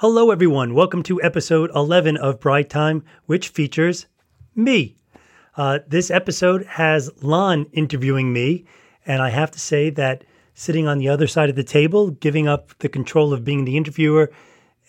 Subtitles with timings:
[0.00, 0.74] Hello, everyone.
[0.74, 4.06] Welcome to episode 11 of Bright Time, which features
[4.54, 4.94] me.
[5.56, 8.64] Uh, this episode has Lon interviewing me,
[9.06, 10.22] and I have to say that
[10.54, 13.76] sitting on the other side of the table, giving up the control of being the
[13.76, 14.30] interviewer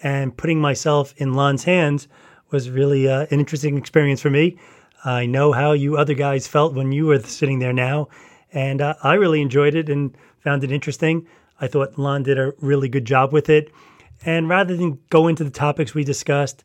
[0.03, 2.07] and putting myself in Lon's hands
[2.51, 4.59] was really uh, an interesting experience for me.
[5.03, 8.09] I know how you other guys felt when you were sitting there now,
[8.53, 11.25] and uh, I really enjoyed it and found it interesting.
[11.59, 13.71] I thought Lon did a really good job with it.
[14.25, 16.63] And rather than go into the topics we discussed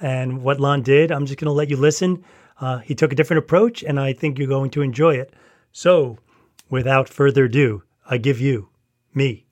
[0.00, 2.24] and what Lon did, I'm just going to let you listen.
[2.60, 5.32] Uh, he took a different approach, and I think you're going to enjoy it.
[5.72, 6.18] So,
[6.70, 8.68] without further ado, I give you
[9.14, 9.46] me.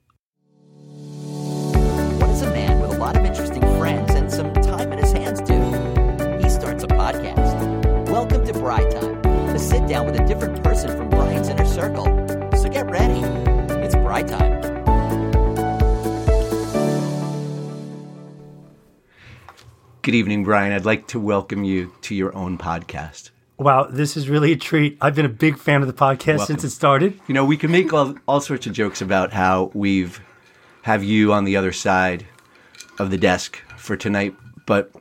[2.19, 5.13] What does a man with a lot of interesting friends and some time in his
[5.13, 5.55] hands do?
[6.43, 8.09] He starts a podcast.
[8.09, 11.04] Welcome to Bri Time, a sit down with a different person from
[20.05, 20.75] Good evening, Brian.
[20.75, 23.31] I'd like to welcome you to your own podcast.
[23.57, 24.99] Wow, this is really a treat.
[25.01, 26.47] I've been a big fan of the podcast Welcome.
[26.47, 27.19] since it started.
[27.27, 30.21] You know, we can make all, all sorts of jokes about how we've
[30.83, 32.27] have you on the other side
[32.99, 34.93] of the desk for tonight, but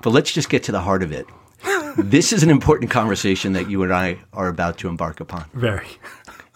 [0.00, 1.26] but let's just get to the heart of it.
[1.98, 5.44] this is an important conversation that you and I are about to embark upon.
[5.54, 5.88] Very.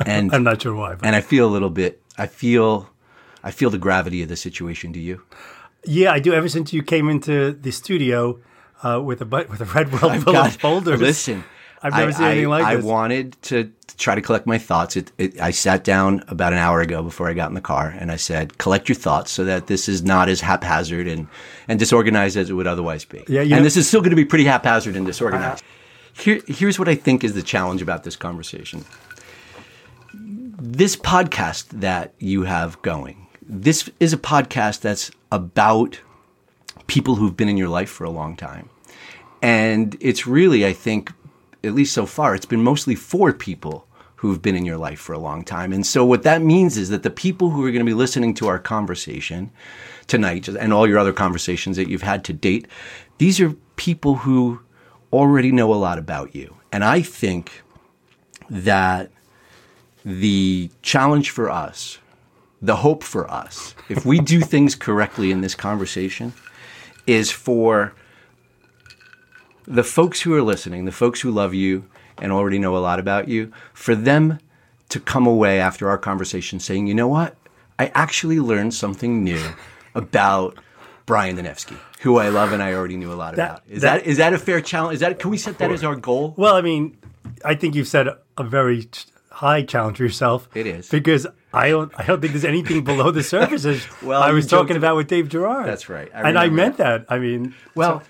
[0.06, 0.94] And I'm not sure why.
[0.94, 1.04] But.
[1.04, 2.88] and I feel a little bit I feel
[3.42, 5.22] I feel the gravity of the situation, do you?
[5.86, 6.34] Yeah, I do.
[6.34, 8.38] Ever since you came into the studio
[8.82, 11.00] uh, with a with a red world I've full got- of folders.
[11.00, 11.44] Listen,
[11.82, 12.84] I've never I, seen anything I- like I this.
[12.84, 14.94] wanted to try to collect my thoughts.
[14.96, 17.94] It, it, I sat down about an hour ago before I got in the car,
[17.98, 21.28] and I said, "Collect your thoughts, so that this is not as haphazard and
[21.68, 24.16] and disorganized as it would otherwise be." Yeah, and know- this is still going to
[24.16, 25.62] be pretty haphazard and disorganized.
[26.18, 28.84] Here, here's what I think is the challenge about this conversation.
[30.58, 36.00] This podcast that you have going, this is a podcast that's about
[36.86, 38.68] people who've been in your life for a long time.
[39.42, 41.12] And it's really, I think,
[41.62, 43.86] at least so far, it's been mostly for people
[44.16, 45.72] who've been in your life for a long time.
[45.72, 48.34] And so what that means is that the people who are going to be listening
[48.34, 49.50] to our conversation
[50.06, 52.66] tonight and all your other conversations that you've had to date,
[53.18, 54.60] these are people who
[55.12, 56.56] already know a lot about you.
[56.72, 57.62] And I think
[58.48, 59.10] that
[60.04, 61.98] the challenge for us,
[62.66, 66.32] the hope for us, if we do things correctly in this conversation,
[67.06, 67.94] is for
[69.66, 71.84] the folks who are listening, the folks who love you
[72.18, 74.38] and already know a lot about you, for them
[74.88, 77.36] to come away after our conversation saying, you know what?
[77.78, 79.42] I actually learned something new
[79.94, 80.56] about
[81.04, 83.62] Brian Danevsky, who I love and I already knew a lot That- about.
[83.68, 84.94] Is that- that is that a fair challenge?
[84.94, 86.34] Is that can we set that as our goal?
[86.36, 86.96] Well, I mean,
[87.44, 88.88] I think you've set a, a very
[89.30, 90.48] high challenge for yourself.
[90.54, 90.88] It is.
[90.88, 91.92] because I don't.
[91.96, 93.66] I don't think there's anything below the surface.
[94.02, 95.66] Well, I was talking about with Dave Gerard.
[95.66, 96.10] That's right.
[96.14, 97.06] I and I meant that.
[97.08, 98.02] I mean, Well,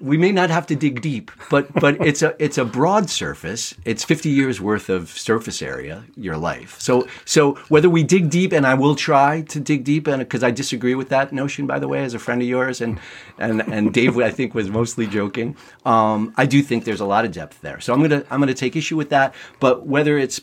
[0.00, 3.74] we may not have to dig deep, but but it's a it's a broad surface.
[3.84, 6.80] It's 50 years worth of surface area, your life.
[6.80, 10.42] So so whether we dig deep, and I will try to dig deep, and because
[10.42, 12.98] I disagree with that notion, by the way, as a friend of yours, and
[13.38, 15.56] and and Dave, I think was mostly joking.
[15.84, 17.80] Um, I do think there's a lot of depth there.
[17.80, 19.34] So I'm gonna I'm gonna take issue with that.
[19.60, 20.40] But whether it's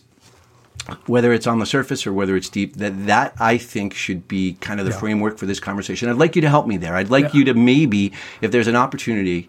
[1.05, 4.53] whether it's on the surface or whether it's deep, that that I think should be
[4.61, 6.09] kind of the framework for this conversation.
[6.09, 6.95] I'd like you to help me there.
[6.95, 7.39] I'd like Yeah.
[7.39, 8.11] you to maybe,
[8.41, 9.47] if there's an opportunity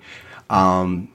[0.51, 1.09] um,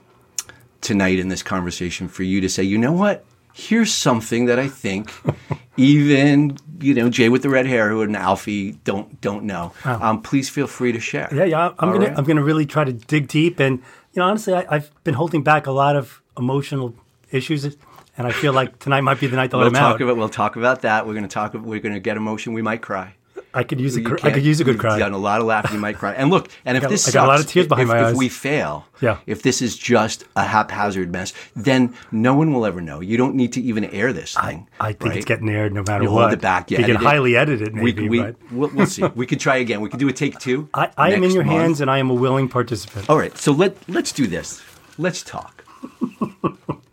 [0.80, 3.24] tonight in this conversation, for you to say, you know what,
[3.54, 5.12] here's something that I think
[5.76, 9.72] even you know Jay with the red hair who and Alfie don't don't know.
[9.84, 11.28] Um, please feel free to share.
[11.32, 11.68] Yeah, yeah.
[11.78, 12.18] I'm All gonna right?
[12.18, 13.78] I'm gonna really try to dig deep, and
[14.12, 16.94] you know, honestly, I, I've been holding back a lot of emotional
[17.30, 17.76] issues,
[18.18, 20.02] and I feel like tonight might be the night let We'll them talk out.
[20.02, 21.06] about we'll talk about that.
[21.06, 21.54] We're going to talk.
[21.54, 22.52] We're going to get emotion.
[22.52, 23.14] We might cry.
[23.54, 24.98] I could use a cr- I could use a good cry.
[24.98, 25.72] Done a lot of laughing.
[25.74, 26.12] You might cry.
[26.12, 27.98] And look, and if got- this I got a lot of tears behind if, my
[28.00, 28.14] if eyes.
[28.16, 29.18] we fail, Yeah.
[29.26, 33.00] if this is just a haphazard mess, then no one will ever know.
[33.00, 34.68] You don't need to even air this thing.
[34.78, 36.20] I think it's getting aired no matter You what.
[36.20, 36.70] hold it back.
[36.70, 37.00] You, you can it.
[37.02, 38.08] highly edit it, We, maybe.
[38.10, 39.02] we, but we'll, we'll see.
[39.14, 39.80] We could try again.
[39.80, 40.68] We could do a take two.
[40.74, 41.58] I, I am in your month.
[41.58, 43.08] hands, and I am a willing participant.
[43.08, 44.62] All right, so let let's do this.
[44.98, 45.64] Let's talk.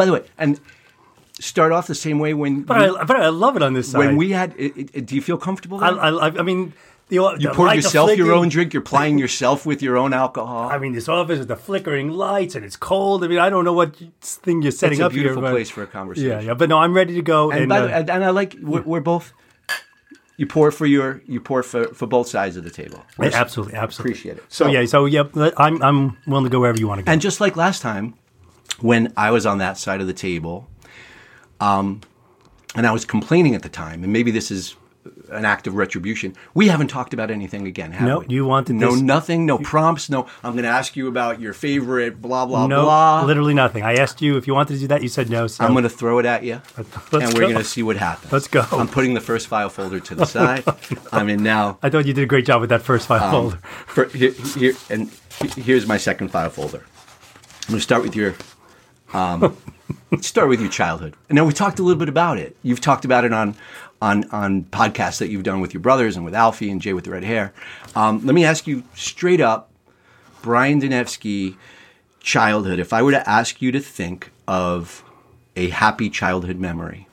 [0.00, 0.60] By the way, and
[1.40, 3.98] start off the same way when But I, but I love it on this side.
[3.98, 4.54] when we had.
[4.58, 5.78] It, it, do you feel comfortable?
[5.82, 5.88] I?
[5.88, 6.72] I, I mean,
[7.08, 8.72] the, you the poured light, yourself your own drink.
[8.74, 10.70] You're plying yourself with your own alcohol.
[10.70, 13.24] I mean, this office with the flickering lights, and it's cold.
[13.24, 15.50] I mean, I don't know what thing you're setting It's a up beautiful here.
[15.50, 16.30] but- place for a conversation.
[16.30, 16.54] Yeah, yeah.
[16.54, 17.50] But no, I'm ready to go.
[17.50, 19.32] and, And, uh, the, and, I like we're, we're both.
[20.36, 23.04] You pour for your you pour for, for both sides of the table.
[23.18, 24.12] Yeah, absolutely, absolutely.
[24.12, 24.44] Appreciate it.
[24.48, 25.24] So, So- yeah, so yeah,
[25.58, 27.12] I'm I'm willing to go wherever you want to go.
[27.12, 28.14] And just like last time,
[28.80, 30.68] when I was on that side of the table,
[31.60, 32.00] um,
[32.74, 34.76] and I was complaining at the time, and maybe this is
[35.30, 36.34] an act of retribution.
[36.52, 38.26] We haven't talked about anything again, have No, we?
[38.28, 40.26] you wanted no this- nothing, no prompts, no.
[40.44, 43.24] I'm going to ask you about your favorite blah blah no, blah.
[43.24, 43.82] literally nothing.
[43.82, 45.02] I asked you if you wanted to do that.
[45.02, 45.46] You said no.
[45.46, 46.60] So I'm going to throw it at you,
[47.12, 48.30] Let's and we're going to see what happens.
[48.32, 48.64] Let's go.
[48.72, 50.64] I'm putting the first file folder to the side.
[51.12, 51.78] I'm in now.
[51.82, 53.56] I thought you did a great job with that first file Um, folder.
[53.86, 55.10] for, here, here, and
[55.56, 56.84] here's my second file folder.
[57.62, 58.34] I'm going to start with your.
[59.12, 59.56] Um,
[60.20, 61.14] start with your childhood.
[61.28, 62.56] And now we talked a little bit about it.
[62.62, 63.54] You've talked about it on
[64.02, 67.04] on on podcasts that you've done with your brothers and with Alfie and Jay with
[67.04, 67.52] the red hair.
[67.94, 69.70] Um, let me ask you straight up,
[70.42, 71.56] Brian Denevsky,
[72.20, 72.78] childhood.
[72.78, 75.04] If I were to ask you to think of
[75.56, 77.08] a happy childhood memory,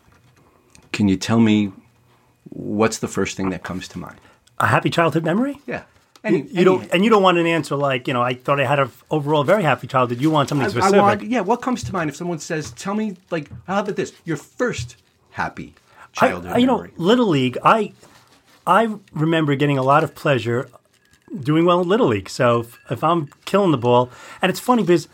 [0.91, 1.71] can you tell me
[2.49, 4.19] what's the first thing that comes to mind?
[4.59, 5.59] A happy childhood memory.
[5.67, 5.83] Yeah.
[6.25, 8.21] You, you don't, and you don't want an answer like you know.
[8.21, 10.19] I thought I had a overall very happy childhood.
[10.19, 10.99] You want something I, specific.
[10.99, 11.41] I want, yeah.
[11.41, 14.13] What comes to mind if someone says, "Tell me, like, how about this?
[14.25, 14.97] Your first
[15.31, 15.73] happy
[16.17, 16.85] I- childhood I- you know.
[16.97, 17.57] Little League.
[17.63, 17.93] I
[18.65, 20.69] I remember getting a lot of pleasure
[21.39, 22.29] doing well in Little League.
[22.29, 24.09] So if, if I'm killing the ball,
[24.41, 25.07] and it's funny because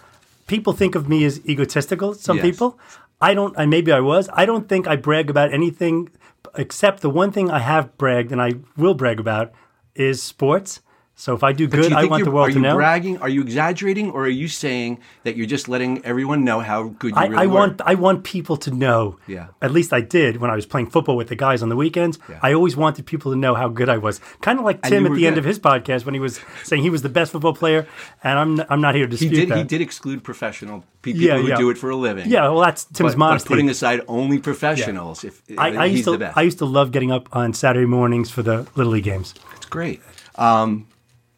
[0.48, 2.14] people think of me as egotistical.
[2.14, 2.46] Some Yes.
[2.46, 2.80] people,
[3.22, 3.54] I don't.
[3.58, 4.30] And maybe I was.
[4.34, 6.10] I don't think I brag about anything
[6.56, 9.52] except the one thing I have bragged and I will brag about
[9.96, 10.80] is sports.
[11.16, 13.20] So if I do Do good, you I want the world are you bragging?
[13.20, 17.12] Are you exaggerating, or are you saying that you're just letting everyone know how good
[17.12, 19.20] you I, really I want I want people to know.
[19.28, 19.48] Yeah.
[19.62, 22.18] At least I did when I was playing football with the guys on the weekends.
[22.28, 22.40] Yeah.
[22.42, 24.20] I always wanted people to know how good I was.
[24.42, 26.90] Kind of like Tim at the end of his podcast when he was saying he
[26.90, 27.88] was the best football player,
[28.24, 29.50] and I'm I'm not here to he dispute did.
[29.50, 29.58] that.
[29.60, 31.58] He did exclude professional people Yeah, who yeah.
[31.58, 32.28] do it for a living.
[32.28, 33.50] Yeah, well, that's Tim's but, but modesty.
[33.50, 35.24] putting aside only professionals.
[35.24, 38.42] If I, I used to I used to love getting up on Saturday mornings for
[38.42, 39.36] the little league games.
[39.56, 40.02] it's great.
[40.36, 40.88] Um,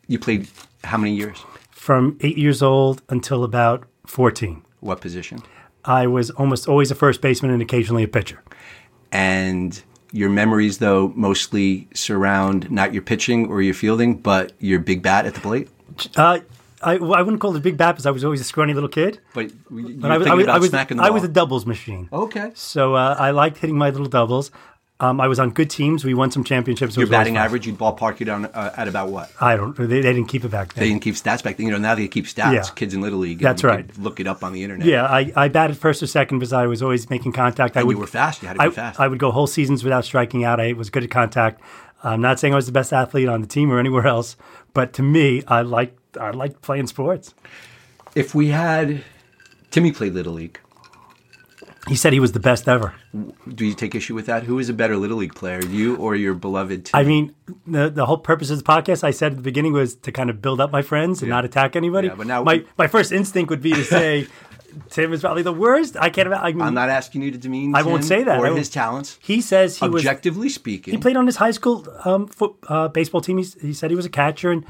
[0.07, 0.47] you played
[0.83, 1.37] how many years?
[1.71, 5.39] From eight years old until about fourteen, What position?
[5.85, 8.41] I was almost always a first baseman and occasionally a pitcher.
[9.11, 15.01] and your memories though mostly surround not your pitching or your fielding but your big
[15.01, 15.67] bat at the plate
[16.15, 16.39] Uh,
[16.81, 18.73] I, well, I wouldn't call it a big bat because I was always a scrawny
[18.73, 19.19] little kid.
[19.33, 22.07] but But I was, I was, about I was, I was a doubles machine.
[22.13, 24.51] okay So uh, I liked hitting my little doubles.
[25.01, 26.05] Um, I was on good teams.
[26.05, 26.95] We won some championships.
[26.95, 29.75] Your batting average you'd ballpark it on uh, at about what I don't.
[29.75, 30.83] They, they didn't keep it back then.
[30.83, 32.63] they didn't keep stats back then you know now they keep stats Yeah.
[32.75, 33.97] kids in little league That's you right.
[33.97, 36.65] look it up on the internet yeah, I, I batted first or second because I
[36.65, 37.75] was always making contact.
[37.75, 39.31] I and would, you were fast you had to I, be fast I would go
[39.31, 40.61] whole seasons without striking out.
[40.61, 41.59] I was good at contact.
[42.01, 44.37] I'm not saying I was the best athlete on the team or anywhere else,
[44.73, 47.33] but to me, I liked I liked playing sports.
[48.15, 49.03] if we had
[49.71, 50.57] timmy played little league
[51.87, 52.95] He said he was the best ever.
[53.53, 56.15] do you take issue with that who is a better little league player you or
[56.15, 56.91] your beloved team?
[56.93, 57.35] I mean,
[57.67, 60.29] the the whole purpose of the podcast, I said at the beginning, was to kind
[60.31, 61.35] of build up my friends and Yeah.
[61.35, 62.07] not attack anybody.
[62.07, 64.27] Yeah, but now- my my first instinct would be to say
[64.89, 65.95] Tim is probably the worst.
[65.99, 66.33] I can't.
[66.33, 68.39] I mean, i'm not asking you to demean I won't say that.
[68.39, 70.01] or his talents He says he was.
[70.01, 73.37] objectively speaking He played on his high school um, foot, uh, baseball team.
[73.37, 74.65] He's, he said he was a catcher, and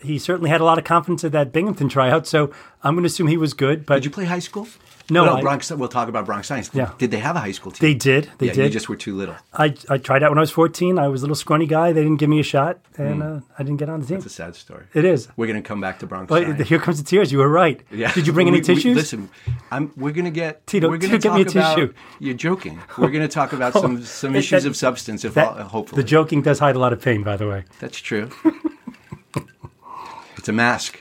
[0.00, 2.24] he certainly had a lot of confidence at that Binghamton tryout.
[2.26, 2.52] So
[2.84, 3.84] I'm going to assume he was good.
[3.84, 4.68] But Did you play high school?
[5.10, 5.70] No, Well, I- Bronx.
[5.70, 6.70] We'll talk about Bronx Science.
[6.74, 6.92] Yeah.
[6.98, 7.78] Did they have a high school team?
[7.88, 8.30] they did.
[8.38, 8.64] They yeah, did.
[8.64, 9.36] you just were too little.
[9.54, 10.98] I, I tried out when I was 14.
[10.98, 11.92] I was a little scrawny guy.
[11.92, 14.18] They didn't give me a shot, and uh, I didn't get on the team.
[14.18, 14.84] It's a sad story.
[14.92, 15.28] It is.
[15.36, 16.68] We're gonna come back to Bronx But Science.
[16.68, 17.32] here comes the tears.
[17.32, 17.80] You were right.
[17.90, 18.12] Yeah.
[18.12, 18.96] Did you bring any We- we- tissues?
[18.96, 19.30] listen,
[19.70, 20.66] I'm, we're gonna get.
[20.66, 21.74] Tito, we're gonna Tito, get me a about.
[21.76, 21.94] tissue.
[22.18, 22.78] You're joking.
[22.98, 25.24] We're gonna talk about some some issues that- of substance.
[25.24, 27.64] If That- all, hopefully the joking does hide a lot of pain, by the way.
[27.80, 28.30] that's true.
[30.36, 31.00] it's a mask.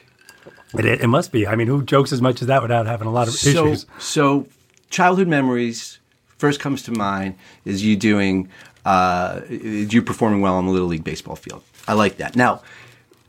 [0.74, 1.48] It, it must be.
[1.48, 3.86] I mean, who jokes as much as that without having a lot of So issues?
[4.00, 4.48] so
[4.90, 6.00] childhood memories
[6.38, 8.50] first comes to mind is you doing
[8.86, 11.64] uh, you performing well on the little league baseball field.
[11.88, 12.36] I like that.
[12.36, 12.62] Now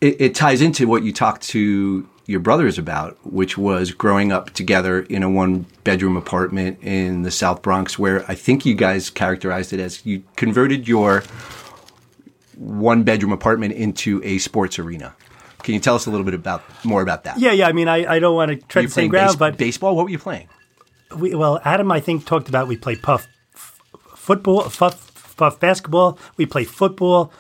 [0.01, 4.51] it, it ties into what you talked to your brothers about, which was growing up
[4.51, 9.09] together in a one bedroom apartment in the South Bronx, where I think you guys
[9.09, 11.23] characterized it as you converted your
[12.57, 15.15] one bedroom apartment into a sports arena.
[15.63, 17.39] Can you tell us a little bit about more about that?
[17.39, 17.67] Yeah, yeah.
[17.69, 19.97] I mean, I, I don't want to tread the same ground, base- but baseball.
[19.97, 20.49] What were you playing?
[21.17, 23.81] we, well, Adam, I think talked about we play puff f-
[24.15, 26.19] football, puff, puff basketball.
[26.37, 27.33] We play football.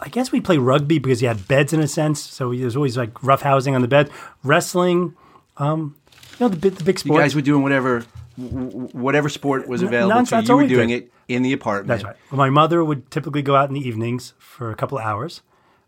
[0.00, 2.96] I guess we play rugby because you had beds in a sense, so there's always
[2.96, 4.10] like rough housing on the bed.
[4.44, 5.14] Wrestling,
[5.56, 5.96] um,
[6.38, 7.20] you know, the, big- the big You sports.
[7.22, 8.02] guys were doing whatever,
[8.36, 10.42] whatever sport was available to you.
[10.42, 11.04] You were doing did.
[11.04, 11.88] it in the apartment.
[11.88, 12.16] That's right.
[12.30, 15.42] Well, my mother would typically go out in the evenings for a couple of hours.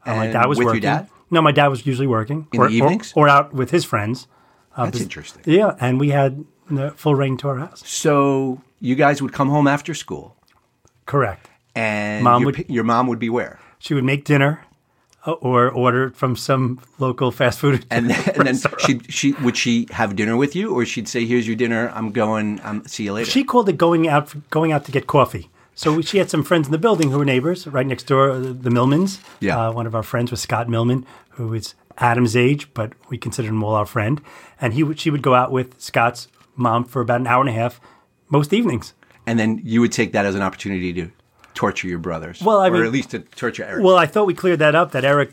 [0.04, 0.82] Uh, my dad was with your working.
[0.82, 1.08] dad?
[1.30, 3.12] No, my dad was usually working In or, the evenings?
[3.14, 4.26] or, out with his friends.
[4.76, 5.42] That's interesting.
[5.46, 7.82] Yeah, and we had the full reign to our house.
[7.86, 10.36] So you guys would come home after school,
[11.06, 11.48] Correct.
[11.74, 13.58] and Mom your, would- your mom would be where?
[13.78, 14.64] She would make dinner
[15.26, 17.84] uh, or order it from some local fast food.
[17.90, 21.26] And then, and then she she would she have dinner with you, or she'd say,
[21.26, 21.90] "Here's your dinner.
[21.94, 22.60] I'm going.
[22.64, 25.48] I'm see you later." she called it going out going out to get coffee.
[25.78, 28.38] So she had some friends in the building who were neighbors right next door, uh,
[28.40, 29.20] the Millmans.
[29.38, 29.68] Yeah.
[29.68, 33.50] Uh, one of our friends was Scott Millman, who is Adam's age, but we considered
[33.50, 34.20] him all our friend.
[34.60, 37.48] And he would, she would go out with Scott's mom for about an hour and
[37.48, 37.80] a half
[38.28, 38.92] most evenings.
[39.24, 41.12] And then you would take that as an opportunity to
[41.54, 42.42] torture your brothers.
[42.42, 43.84] Well, I or mean- at least to torture Eric.
[43.84, 45.30] Well, I thought we cleared that up that Eric,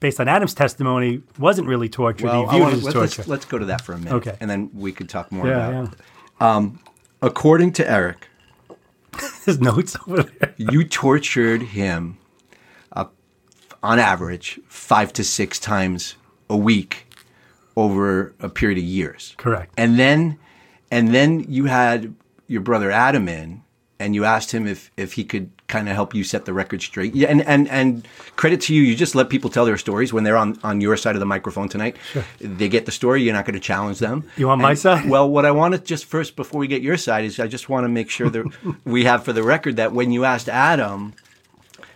[0.00, 2.24] based on Adam's testimony, wasn't really tortured.
[2.24, 3.14] Well, he viewed wanna- it as let's, torture.
[3.18, 4.14] let's, let's go to that for a minute.
[4.14, 4.36] Okay.
[4.40, 5.98] And then we could talk more yeah, about
[6.40, 6.64] yeah.
[6.66, 6.72] it.
[7.20, 8.26] According to Eric,
[9.44, 10.54] His notes over there.
[10.56, 12.18] you tortured him
[12.92, 13.06] uh,
[13.82, 16.14] on average five to six times
[16.48, 17.06] a week
[17.76, 19.34] over a period of years.
[19.38, 19.72] Correct.
[19.76, 20.38] And then,
[20.90, 22.14] and then you had
[22.46, 23.62] your brother Adam in,
[24.02, 26.82] and you asked him if if he could kind of help you set the record
[26.82, 27.14] straight.
[27.14, 28.06] Yeah, and and and
[28.36, 30.96] credit to you, you just let people tell their stories when they're on on your
[30.96, 31.96] side of the microphone tonight.
[32.40, 33.22] They get the story.
[33.22, 34.28] You're not going to challenge them.
[34.36, 35.08] You want my side?
[35.08, 37.68] Well, what I want to just first before we get your side is I just
[37.68, 38.44] want to make sure that
[38.84, 41.14] we have for the record that when you asked Adam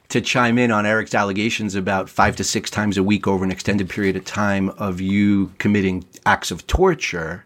[0.08, 3.50] to chime in on Eric's allegations about five to six times a week over an
[3.50, 7.44] extended period of time of you committing acts of torture.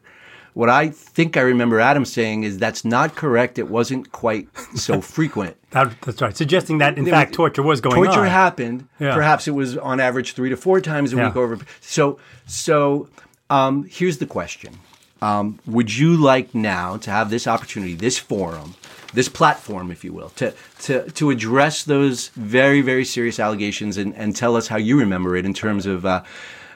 [0.54, 3.58] What I think I remember Adam saying is that's not correct.
[3.58, 5.56] It wasn't quite so frequent.
[5.70, 6.36] That, that's right.
[6.36, 8.16] Suggesting that, in fact, torture was going torture on.
[8.16, 8.88] Torture happened.
[8.98, 9.14] Yeah.
[9.14, 11.28] Perhaps it was on average three to four times a Yeah.
[11.28, 11.58] week over.
[11.80, 13.08] So, so
[13.48, 14.78] um, here's the question:
[15.22, 18.74] um, Would you like now to have this opportunity, this forum,
[19.14, 24.14] this platform, if you will, to to to address those very very serious allegations and,
[24.16, 26.04] and tell us how you remember it in terms of.
[26.04, 26.22] Uh,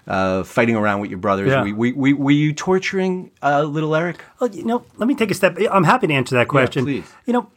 [0.06, 1.48] uh, fighting around with your brothers.
[1.48, 1.62] Yeah.
[1.62, 4.22] We, we, we, were you torturing uh, little Eric?
[4.40, 5.56] Well, you know, let me take a step.
[5.70, 6.84] I'm happy to answer that question.
[6.84, 7.06] please.
[7.26, 7.50] You know,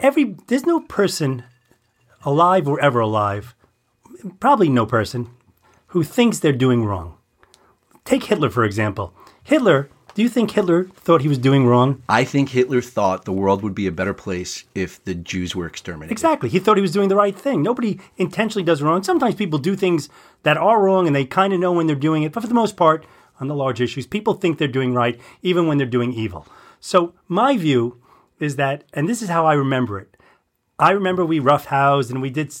[0.00, 1.44] every there's no person
[2.24, 3.54] alive or ever alive,
[4.40, 5.30] probably no person
[5.88, 7.16] who thinks they're doing wrong.
[8.04, 9.14] Take Hitler for example.
[9.42, 12.02] Hitler, do you think Hitler thought he was doing wrong?
[12.08, 15.66] I think Hitler thought the world would be a better place if the Jews were
[15.66, 16.12] exterminated.
[16.12, 16.48] Exactly.
[16.48, 17.62] He thought he was doing the right thing.
[17.62, 19.02] Nobody intentionally does wrong.
[19.02, 20.08] Sometimes people do things
[20.42, 22.32] that are wrong and they kind of know when they're doing it.
[22.32, 23.06] But for the most part,
[23.40, 26.46] on the large issues, people think they're doing right even when they're doing evil.
[26.78, 28.00] So my view
[28.38, 30.16] is that, and this is how I remember it.
[30.78, 32.52] I remember we roughhoused and we did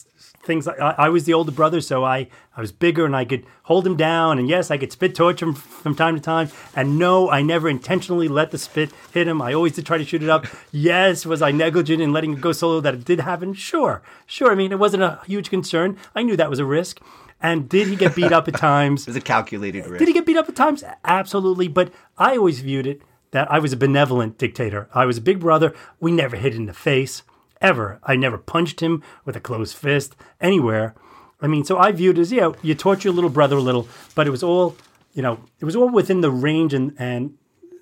[0.44, 3.24] things like I, I was the older brother, so I, I was bigger and I
[3.24, 4.38] could hold him down.
[4.38, 6.50] And yes, I could spit torch him from time to time.
[6.74, 9.40] And no, I never intentionally let the spit hit him.
[9.40, 10.46] I always did try to shoot it up.
[10.70, 13.54] Yes, was I negligent in letting it go solo that it did happen?
[13.54, 14.52] Sure, sure.
[14.52, 15.96] I mean, it wasn't a huge concern.
[16.14, 17.00] I knew that was a risk.
[17.40, 19.02] And did he get beat up at times?
[19.06, 19.98] It was a calculated risk.
[19.98, 20.84] Did he get beat up at times?
[21.04, 21.66] Absolutely.
[21.66, 24.88] But I always viewed it that I was a benevolent dictator.
[24.94, 25.74] I was a big brother.
[25.98, 27.22] We never hit in the face,
[27.62, 27.98] ever.
[28.04, 30.94] I never punched him with a closed fist anywhere.
[31.40, 33.88] I mean, so I viewed it as, yeah, you torture your little brother a little,
[34.14, 34.76] but it was all,
[35.14, 37.34] you know, it was all within the range and, and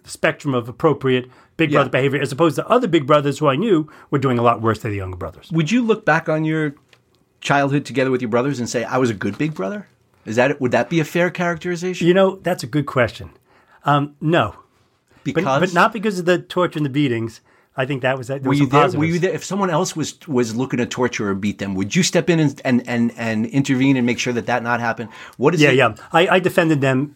[0.05, 1.91] spectrum of appropriate big brother Yeah.
[1.91, 4.79] behavior, as opposed to other big brothers who I knew were doing a lot worse
[4.81, 5.51] to the younger brothers.
[5.53, 6.75] Would you look back on your
[7.43, 9.87] childhood together with your brothers and say I was a good big brother?
[10.25, 12.07] Is that would that be a fair characterization?
[12.07, 13.31] You know, that's a good question.
[13.85, 14.55] Um, no,
[15.25, 17.41] but, because but not because of the torture and the beatings.
[17.77, 18.43] I think that was that.
[18.43, 18.91] were you there?
[18.91, 19.33] Were you there?
[19.33, 22.41] If someone else was was looking to torture or beat them, would you step in
[22.41, 25.09] and and and, and intervene and make sure that that not happen?
[25.37, 25.77] What is Yeah, it?
[25.77, 25.95] yeah.
[26.13, 27.15] I, I defended them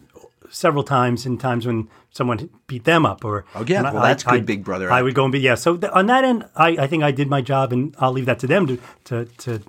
[0.49, 3.81] several times in times when someone beat them up or Oh, yeah.
[3.81, 4.89] Well, I- that's good, I- big brother.
[4.91, 5.55] I would go and be yeah.
[5.55, 8.25] So th- on that end, I, I think I did my job, and I'll leave
[8.27, 9.61] that to them to to, to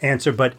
[0.00, 0.32] answer.
[0.32, 0.54] But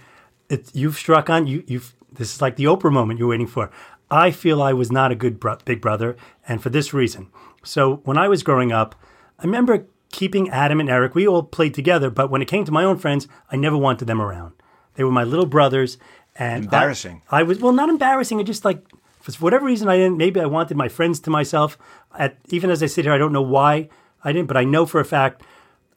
[0.49, 1.63] it, you've struck on you.
[1.67, 3.71] You've this is like the Oprah moment you're waiting for.
[4.11, 6.15] I feel I was not a good bro- big brother,
[6.47, 7.27] and for this reason.
[7.63, 8.93] So when I was growing up,
[9.41, 11.15] I remember keeping Adam and Eric.
[11.15, 14.05] We all played together, but when it came to my own friends, I never wanted
[14.05, 14.53] them around.
[14.95, 15.97] They were my little brothers,
[16.35, 17.21] and Embarrassing.
[17.31, 18.39] I was well, not embarrassing.
[18.39, 18.83] I just like
[19.19, 20.17] for whatever reason I didn't.
[20.17, 21.77] Maybe I wanted my friends to myself.
[22.17, 23.89] At even as I sit here, I don't know why
[24.23, 25.43] I didn't, but I know for a fact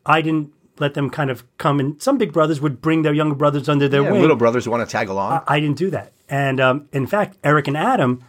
[0.07, 1.81] I didn't let them kind of come.
[1.81, 4.21] And some big brothers would bring their younger brothers under their Yeah, wing.
[4.21, 5.43] little brothers want to tag along.
[5.47, 6.13] I didn't do that.
[6.29, 8.25] And um, in fact, Eric and Adam,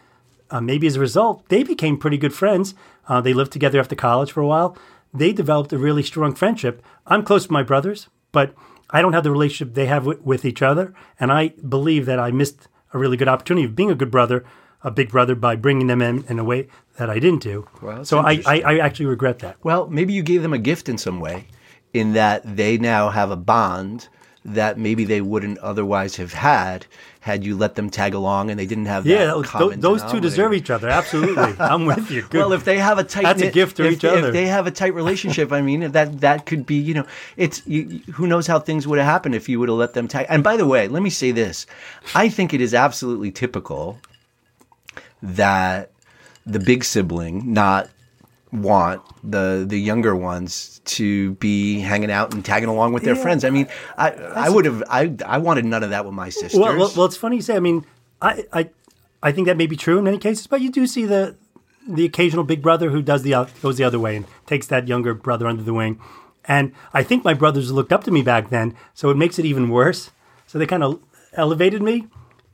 [0.51, 2.75] uh, maybe as a result, they became pretty good friends.
[3.07, 4.77] Uh, they lived together after college for a while.
[5.17, 6.83] They developed a really strong friendship.
[7.05, 8.53] I'm close to my brothers, but
[8.89, 10.93] I don't have the relationship they have with, with each other.
[11.19, 14.45] And I believe that I missed a really good opportunity of being a good brother,
[14.83, 16.67] a big brother, by bringing them in in a way
[16.97, 17.67] that I didn't do.
[17.81, 18.61] Well, so I, I.
[18.61, 19.57] I actually regret that.
[19.63, 21.47] Well, maybe you gave them a gift in some way,
[21.93, 24.09] in that they now have a bond
[24.45, 26.85] that maybe they wouldn't otherwise have had
[27.21, 30.03] had you let them tag along and they didn't have Yeah, that those, common those
[30.11, 30.87] two deserve each other.
[30.87, 31.55] Absolutely.
[31.59, 32.21] I'm with you.
[32.21, 32.37] Good.
[32.37, 34.31] Well, if they have a tight, That's a gift to if, each if other.
[34.31, 38.01] they have a tight relationship, I mean, that that could be, you know, it's you,
[38.13, 40.27] who knows how things would have happened if you would have let them tag.
[40.29, 41.65] And by the way, let me say this:
[42.13, 43.97] I think it is absolutely typical
[45.23, 45.89] that
[46.45, 47.89] the big sibling not
[48.51, 53.21] want the the younger ones to be hanging out and tagging along with their Yeah.
[53.21, 53.43] friends.
[53.43, 56.59] I mean, I I would have I I wanted none of that with my sisters.
[56.59, 57.55] Well, well, well, it's funny you say.
[57.55, 57.85] I mean,
[58.21, 58.69] I, I,
[59.21, 61.35] I think that may be true in many cases, but you do see the
[61.87, 64.87] the occasional big brother who does the uh, goes the other way and takes that
[64.87, 65.99] younger brother under the wing.
[66.45, 69.45] And I think my brothers looked up to me back then, so it makes it
[69.45, 70.11] even worse.
[70.47, 70.99] So they kind of
[71.33, 72.07] elevated me,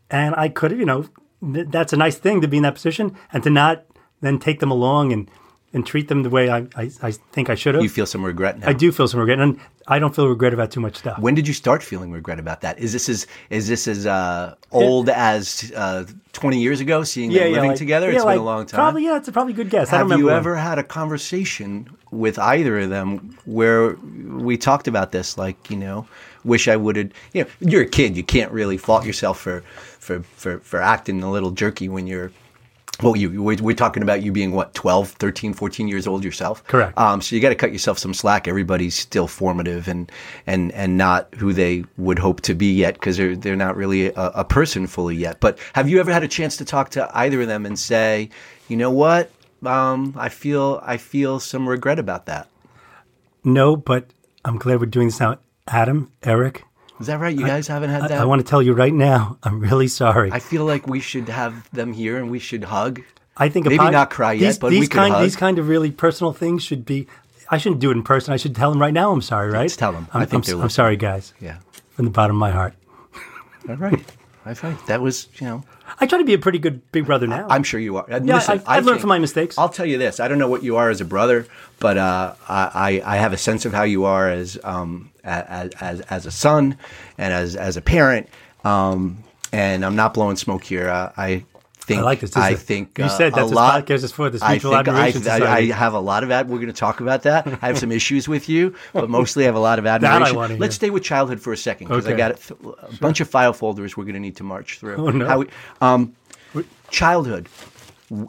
[0.10, 1.06] and I could, have, you know,
[1.54, 3.84] th- that's a nice thing to be in that position and to not
[4.22, 5.30] then take them along and
[5.74, 7.84] and treat them the way I I, I think I should have.
[7.84, 8.68] you feel some regret now.
[8.70, 11.18] I do feel some regret, and I don't feel regret about too much stuff.
[11.20, 12.78] When did you start feeling regret about that?
[12.80, 17.04] Is this as is this as uh, old as uh, twenty years ago?
[17.04, 18.78] Seeing them living like- together, yeah, It's been a long time.
[18.78, 19.92] Probably, yeah, it's a probably good guess.
[19.94, 20.36] I don't Have you when.
[20.36, 25.38] ever had a conversation with either of them where we talked about this?
[25.38, 26.06] Like, you know,
[26.44, 27.12] wish I would have.
[27.34, 28.18] You know, you're a kid.
[28.18, 29.62] You can't really fault yourself for
[30.00, 32.32] for for, for acting a little jerky when you're.
[33.02, 36.64] Well, you we're, we're talking about you being what 12, 13, 14 years old yourself.
[36.68, 36.98] Correct.
[36.98, 38.48] Um, so you got to cut yourself some slack.
[38.48, 40.12] Everybody's still formative and
[40.46, 44.08] and and not who they would hope to be yet because they're they're not really
[44.08, 45.40] a, a person fully yet.
[45.40, 48.30] But have you ever had a chance to talk to either of them and say,
[48.68, 49.32] you know what,
[49.66, 52.48] um, I feel I feel some regret about that.
[53.44, 54.06] No, but
[54.46, 55.40] I'm glad we're doing this now.
[55.68, 56.64] Adam, Eric,
[57.02, 57.36] Is that right?
[57.38, 58.22] You guys haven't had I, that.
[58.22, 60.32] I want to tell you right now, I'm really sorry.
[60.32, 63.02] I feel like we should have them here and we should hug.
[63.38, 65.24] I think maybe pod- not cry yet, these, but these we could kind hug.
[65.24, 67.08] these kind of really personal things should be.
[67.50, 68.34] I shouldn't do it in person.
[68.34, 69.12] I should tell them right now.
[69.12, 69.62] I'm sorry, right?
[69.62, 70.08] Let's tell 'em.
[70.14, 71.58] I I'm, think I'm, I'm sorry, guys, Yeah.
[71.92, 72.74] from the bottom of my heart.
[73.68, 74.00] All right.
[74.46, 75.64] I think that was you know.
[76.00, 77.46] I try to be a pretty good big brother now.
[77.50, 78.06] I'm sure you are.
[78.10, 79.58] Yeah, listen, I've- I've learned from my mistakes.
[79.58, 81.46] I'll tell you this: I don't know what you are as a brother,
[81.80, 86.02] but uh, I I have a sense of how you are as um as as,
[86.02, 86.78] as a son
[87.18, 88.30] and as as a parent.
[88.64, 90.90] Um, and I'm not blowing smoke here.
[90.90, 91.46] Uh, I
[91.86, 92.32] think I like this.
[92.32, 93.86] This I think you uh, said a that's this lot.
[93.86, 95.72] podcast is for, this I think Admiration I, I Society.
[95.72, 96.48] have a lot of that.
[96.48, 97.48] We're going to talk about that.
[97.48, 100.38] I have some issues with you, but mostly I have a lot of I admiration.
[100.60, 100.72] Let's hear.
[100.72, 102.18] stay with childhood for a second because I Okay.
[102.18, 104.96] got a, a bunch of file folders we're going to need to march through.
[104.98, 105.28] Oh, no.
[105.28, 105.48] How we-
[105.82, 106.16] um,
[106.90, 107.50] childhood.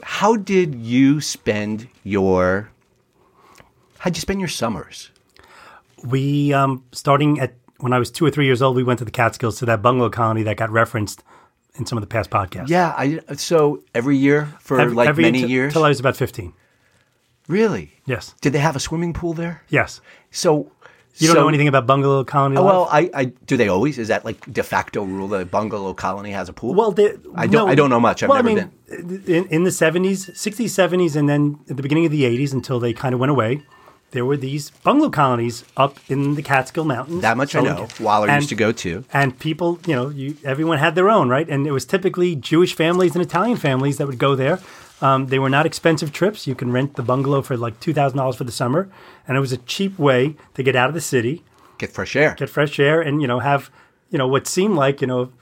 [0.02, 2.70] How did you spend your?
[3.98, 5.10] How'd you spend your summers?
[6.04, 9.04] we um, starting at when I was two or three years old, we went to
[9.04, 11.22] the Catskills to that bungalow colony that got referenced
[11.78, 12.68] in some of the past podcasts.
[12.68, 15.70] Yeah, I so every year for Every- like every- many t- years.
[15.70, 16.52] until I was about fifteen.
[17.48, 17.92] really?
[18.06, 19.62] Yes, Did they have a swimming pool there?
[19.68, 20.00] yes.
[20.30, 20.70] So
[21.18, 22.56] You don't so- know anything about bungalow colony?
[22.56, 22.72] Oh, life?
[22.72, 23.98] well, I, I do they always?
[23.98, 26.74] Is that like de facto rule that a bungalow colony has a pool?
[26.74, 28.22] Well, they, I don't- I don't know much.
[28.22, 31.82] I've well, never I mean, In, in the 70s, 60s, 70s, and then at the
[31.82, 33.62] beginning of the 80s until they kind of went away,
[34.12, 37.22] there were these bungalow colonies up in the Catskill Mountains.
[37.22, 37.88] that much I know.
[38.00, 39.04] Waller and- used to go to.
[39.12, 41.48] And people, you know, you, everyone had their own, right?
[41.48, 44.60] And it was typically Jewish families and Italian families that would go there.
[45.00, 46.46] Um, they were not expensive trips.
[46.46, 48.88] You can rent the bungalow for like $2,000 for the summer.
[49.26, 51.42] And it was a cheap way to get out of the city,
[51.78, 52.36] Get fresh air.
[52.38, 53.68] get fresh air, and, you know, have,
[54.10, 55.32] you know, what seemed like, you know,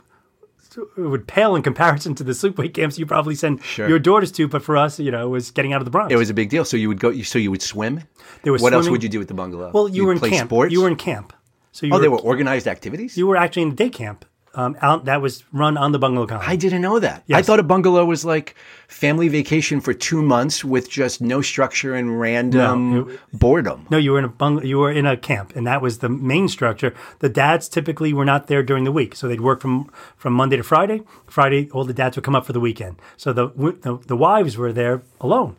[0.96, 3.88] would pale in comparison to the sleepaway camps you probably send Sure.
[3.88, 4.48] your daughters to.
[4.48, 6.12] But for us, you know, it was getting out of the Bronx.
[6.12, 6.64] it was a big deal.
[6.64, 7.12] So you would go.
[7.22, 8.02] So you would swim.
[8.42, 9.70] There was what else would you do at the bungalow?
[9.72, 10.48] well, you You'd were in play camp.
[10.48, 10.72] Sports.
[10.72, 11.32] You were in camp.
[11.72, 13.16] So you oh, were, they were organized activities.
[13.16, 16.26] you were actually in a day camp um, out that was run on the bungalow
[16.26, 16.46] colony.
[16.48, 17.24] I didn't know that.
[17.32, 18.56] I thought a bungalow was like
[18.88, 23.86] family vacation for two months with just no structure and random No, it- boredom.
[23.90, 26.08] No, you were in a bung- you were in a camp, and that was the
[26.08, 26.92] main structure.
[27.20, 30.56] The dads typically were not there during the week, so they'd work from from Monday
[30.56, 31.02] to Friday.
[31.26, 32.96] Friday, all the dads would come up for the weekend.
[33.16, 33.48] So the
[33.82, 35.56] the, the wives were there alone,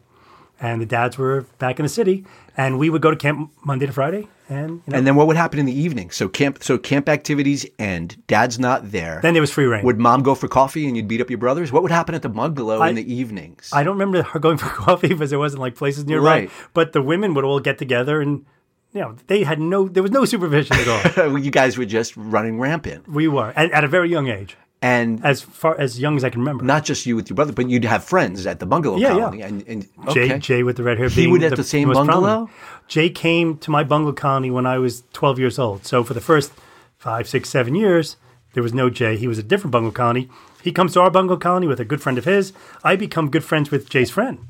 [0.61, 2.23] and the dads were back in the city,
[2.55, 5.25] and we would go to camp Monday to Friday, and you know, And then what
[5.27, 6.11] would happen in the evening?
[6.11, 8.17] So camp, so camp activities end.
[8.27, 9.19] Dad's not there.
[9.23, 9.83] then there was free reign.
[9.83, 11.71] would mom go for coffee and you'd beat up your brothers?
[11.71, 13.69] What would happen at the bungalow I- in the evenings?
[13.73, 16.25] I don't remember her going for coffee because there wasn't like places nearby.
[16.41, 16.51] Right.
[16.73, 18.45] But the women would all get together, and
[18.93, 21.37] you know they had no there was no supervision at all.
[21.39, 25.23] you guys were just running rampant, we were at, at a very young age, and
[25.23, 26.63] as far as young as I can remember.
[26.65, 29.45] not just you with your brother, but you'd have friends at the bungalow Yeah, yeah.
[29.45, 30.39] And, and Jay, okay.
[30.39, 31.09] Jay with the red hair.
[31.09, 32.21] He would at the same bungalow?
[32.21, 32.49] prominent.
[32.87, 35.85] Jay came to my bungalow colony when I was 12 years old.
[35.85, 36.51] So for the first
[36.97, 38.17] five, six, seven years,
[38.53, 39.17] there was no Jay.
[39.17, 40.29] He was a different bungalow colony.
[40.63, 42.51] He comes to our bungalow colony with a good friend of his.
[42.83, 44.47] I become good friends with Jay's friend.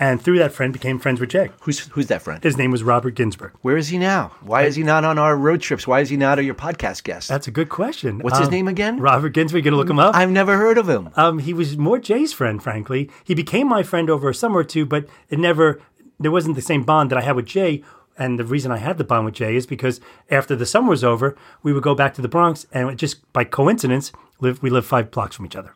[0.00, 1.50] And through that friend, became friends with Jay.
[1.62, 2.40] Who's who's that friend?
[2.42, 3.52] His name was Robert Ginsburg.
[3.62, 4.30] Where is he now?
[4.42, 5.88] Why is he not on our road trips?
[5.88, 7.28] Why is he not your podcast guest?
[7.28, 8.20] That's a good question.
[8.20, 9.00] What's his Um, name again?
[9.00, 9.64] Robert Ginsburg.
[9.64, 10.14] You gonna look him up?
[10.14, 11.10] I've never heard of him.
[11.16, 13.10] Um, he was more Jay's friend, frankly.
[13.24, 15.80] He became my friend over a summer or two, but it never,
[16.20, 17.82] there wasn't the same bond that I had with Jay.
[18.16, 21.02] And the reason I had the bond with Jay is because after the summer was
[21.04, 24.86] over, we would go back to the Bronx, and just by coincidence, live, we lived
[24.86, 25.74] five blocks from each other.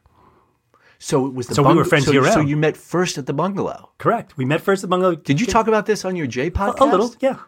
[1.03, 3.27] So it was the So we were friends so, year So you met first at
[3.27, 3.91] the bungalow.
[3.99, 4.37] Correct.
[4.37, 5.17] We met first at the Bungalow.
[5.17, 6.81] Did you talk about this on your Jay podcast?
[6.81, 7.15] a little?
[7.19, 7.39] Yeah.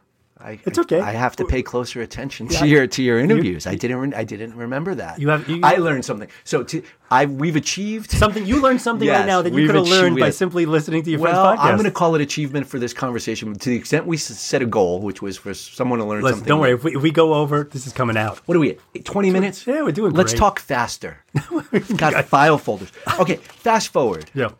[0.44, 1.00] I, It's okay.
[1.00, 2.64] I have to pay closer attention to Yeah.
[2.64, 3.66] your to your interviews.
[3.66, 3.96] I didn't.
[3.96, 5.18] re- I didn't remember that.
[5.18, 6.28] You have- you- I learned something.
[6.44, 9.88] So to, I we've achieved Something you learned something right now that you could have
[9.88, 11.64] learned by simply listening to your Well, friend's podcast.
[11.64, 13.54] I'm going to call it achievement for this conversation.
[13.54, 16.48] To the extent we set a goal, which was for someone to learn Listen, something.
[16.48, 16.72] don't worry.
[16.72, 18.38] If we, if we go over, this is coming out.
[18.46, 19.04] What are we at?
[19.04, 19.66] 20 minutes?
[19.66, 20.38] Yeah, we're doing Let's great.
[20.40, 21.18] talk faster.
[21.72, 22.92] We've Got file folders.
[23.18, 24.30] Okay, fast forward.
[24.34, 24.50] Yeah.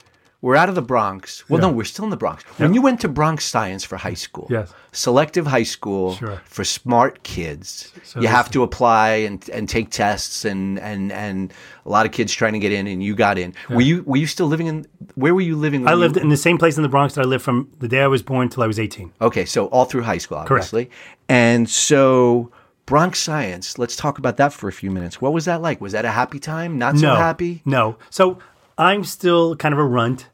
[0.45, 1.43] We're out of the Bronx.
[1.49, 1.69] Well, Yeah.
[1.69, 2.45] no, we're still in the Bronx.
[2.59, 4.75] When you went to Bronx Science for high school, Yes.
[4.93, 6.43] selective high school Sure.
[6.45, 11.51] for smart kids, So you have to apply and, and take tests, and, and, and
[11.87, 13.55] a lot of kids trying to get in, and you got in.
[13.71, 14.85] Were you were you still living in?
[15.15, 15.89] Where were you living?
[15.89, 17.89] I you- lived in the same place in the Bronx that I lived from the
[17.89, 19.13] day I was born till I was 18.
[19.23, 20.51] Okay, so all through high school, Correct.
[20.51, 20.91] obviously.
[21.27, 22.51] And so
[22.85, 25.23] Bronx Science, let's talk about that for a few minutes.
[25.23, 25.81] What was that like?
[25.81, 26.77] Was that a happy time?
[26.77, 27.63] Not so no, happy?
[27.65, 27.97] No.
[28.11, 28.39] So
[28.77, 30.27] I'm still kind of a runt,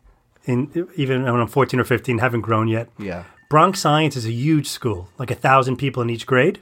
[0.50, 2.88] in even when I'm 14 or 15, haven't grown yet.
[2.98, 3.24] Yeah.
[3.48, 6.60] Bronx Science is a huge school, like a thousand people in each grade,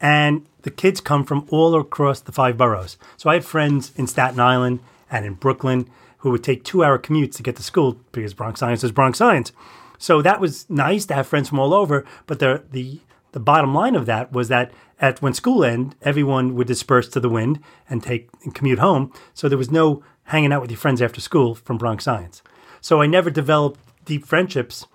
[0.00, 2.96] and the kids come from all across the five boroughs.
[3.16, 7.36] So I had friends in Staten Island and in Brooklyn who would take two-hour commutes
[7.36, 9.52] to get to school because Bronx Science is Bronx Science.
[9.98, 12.04] So that was nice to have friends from all over.
[12.26, 13.00] But the the
[13.32, 17.20] the bottom line of that was that at when school ended, everyone would disperse to
[17.20, 19.12] the wind and take and commute home.
[19.34, 22.42] So there was no hanging out with your friends after school from Bronx Science.
[22.86, 24.86] So I never developed deep friendships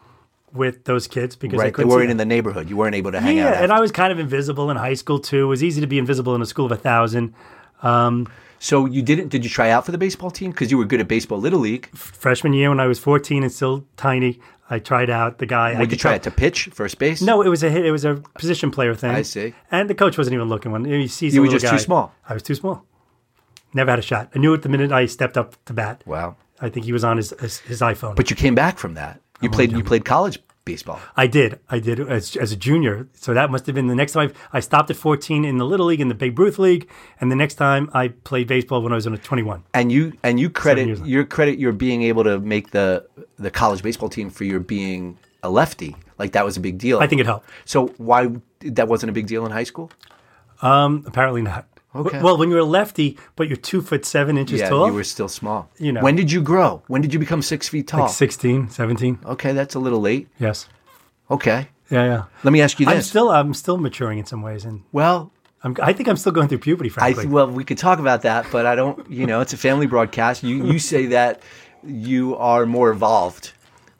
[0.53, 1.75] with those kids because I Right.
[1.75, 2.69] They weren't in the neighborhood.
[2.69, 3.53] You weren't able to hang yeah, out.
[3.55, 3.73] Yeah, and.
[3.73, 5.43] I was kind of invisible in high school too.
[5.43, 7.33] It was easy to be invisible in a school of a thousand.
[7.83, 10.51] Um, so you didn't did you try out for the baseball team?
[10.51, 11.89] Because you were good at baseball little league.
[11.93, 15.39] Freshman year, when I was fourteen and still tiny, I tried out.
[15.39, 15.71] The guy.
[15.71, 17.21] I Would you could try it to pitch, first base?
[17.21, 17.85] No, it was a hit.
[17.85, 19.11] It was a position player thing.
[19.11, 19.53] I see.
[19.69, 20.71] And the coach wasn't even looking.
[20.71, 21.77] When he sees You were just too guy.
[21.77, 22.15] small.
[22.29, 22.85] I was too small.
[23.73, 24.29] Never had a shot.
[24.33, 26.03] I knew it the minute I stepped up to bat.
[26.05, 26.37] Wow.
[26.61, 28.15] I think he was on his his, his iPhone.
[28.15, 29.19] But you came back from that.
[29.41, 30.99] You played you played college baseball.
[31.17, 31.59] I did.
[31.69, 33.07] I did as, as a junior.
[33.13, 35.65] So that must have been the next time I, I stopped at 14 in the
[35.65, 36.89] Little League, in the Babe Ruth League.
[37.19, 39.63] And the next time I played baseball when I was in a 21.
[39.73, 43.81] And you and you credit your credit your being able to make the the college
[43.81, 45.95] baseball team for your being a lefty.
[46.17, 46.99] Like that was a big deal.
[46.99, 47.49] I think it helped.
[47.65, 48.29] So why
[48.61, 49.91] that wasn't a big deal in high school?
[50.61, 51.67] Um, apparently not.
[51.93, 52.21] Okay.
[52.21, 55.03] Well, when you're a lefty, but you're two foot seven inches yeah, tall, you were
[55.03, 55.69] still small.
[55.77, 56.01] You know.
[56.01, 56.83] When did you grow?
[56.87, 58.01] When did you become six feet tall?
[58.01, 59.19] like 16, 17.
[59.25, 60.29] Okay, that's a little late.
[60.39, 60.69] Yes.
[61.29, 61.67] Okay.
[61.89, 62.23] Yeah, yeah.
[62.43, 65.75] Let me ask you I'm still, I'm still maturing in some ways, and well, I'm,
[65.81, 66.89] I think I'm still going through puberty.
[66.89, 69.09] I Frankly, th- well, we could talk about that, but I don't.
[69.11, 70.43] You know, it's a family broadcast.
[70.43, 71.41] You you say that
[71.83, 73.51] you are more evolved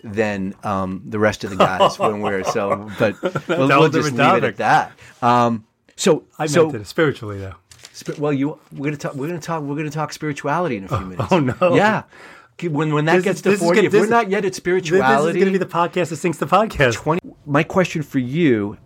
[0.04, 2.90] than um, the rest of the guys when we're so.
[2.98, 4.92] But we'll, we'll just leave it at that.
[5.22, 7.56] Um, so I so meant it spiritually though.
[8.18, 9.16] Well, you we're gonna talk.
[9.16, 9.64] We're gonna talk.
[9.64, 11.28] We're gonna talk spirituality in a few minutes.
[11.32, 11.76] oh, no.
[11.76, 12.04] Yeah.
[12.62, 15.36] When when that This gets to forty, gonna- if we're not yet at This, this
[15.36, 16.94] is going to be the podcast that sinks the podcast.
[16.94, 18.78] 20 my question for you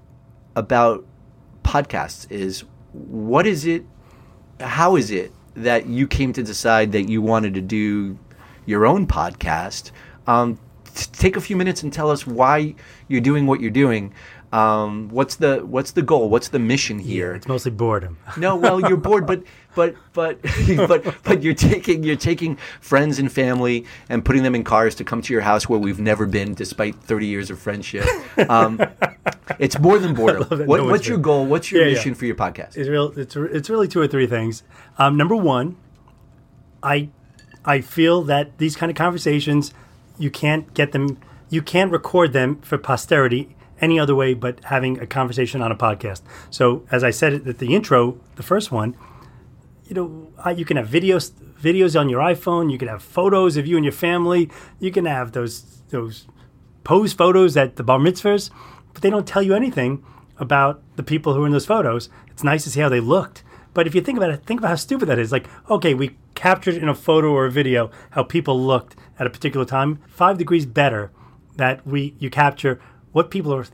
[0.56, 1.06] about
[1.64, 3.84] podcasts is what is it
[4.62, 8.18] how is it that you came to decide that you wanted to do
[8.66, 9.92] your own podcast
[10.28, 10.58] um,
[10.94, 12.74] take a few minutes and tell us why
[13.10, 14.14] you're doing what you're doing
[14.56, 18.18] um, what's the what's the goal what's the mission here It's mostly boredom.
[18.38, 19.44] no, well, you're bored, but
[19.76, 20.40] but but
[20.88, 25.04] but but you're taking you're taking friends and family and putting them in cars to
[25.04, 28.06] come to your house where we've never been, despite 30 years of friendship.
[28.50, 28.80] Um,
[29.60, 30.48] it's more than boredom.
[30.68, 31.46] What, no what's your goal?
[31.46, 31.94] What's your Yeah, yeah.
[31.96, 32.78] mission for your podcast?
[32.78, 33.12] It's real.
[33.18, 34.64] It's it's really two or three things.
[34.98, 35.76] Um, number one,
[36.82, 37.10] I
[37.66, 39.74] I feel that these kind of conversations,
[40.18, 41.18] you can't get them.
[41.50, 45.76] You can't record them for posterity any other way but having a conversation on a
[45.76, 46.22] podcast.
[46.50, 48.96] So as I said at the intro, the first one,
[49.88, 52.72] you know, you can have videos videos on your iPhone.
[52.72, 54.50] You can have photos of you and your family.
[54.80, 56.28] You can have those those
[56.84, 58.50] pose photos at the bar mitzvahs,
[58.94, 60.04] but they don't tell you anything
[60.38, 62.10] about the people who are in those photos.
[62.28, 64.70] It's nice to see how they looked, but if you think about it, think about
[64.70, 65.32] how stupid that is.
[65.32, 69.30] Like, okay, we captured in a photo or a video how people looked at a
[69.30, 70.00] particular time.
[70.08, 71.12] Five degrees better
[71.56, 72.80] that we you capture
[73.16, 73.66] what people are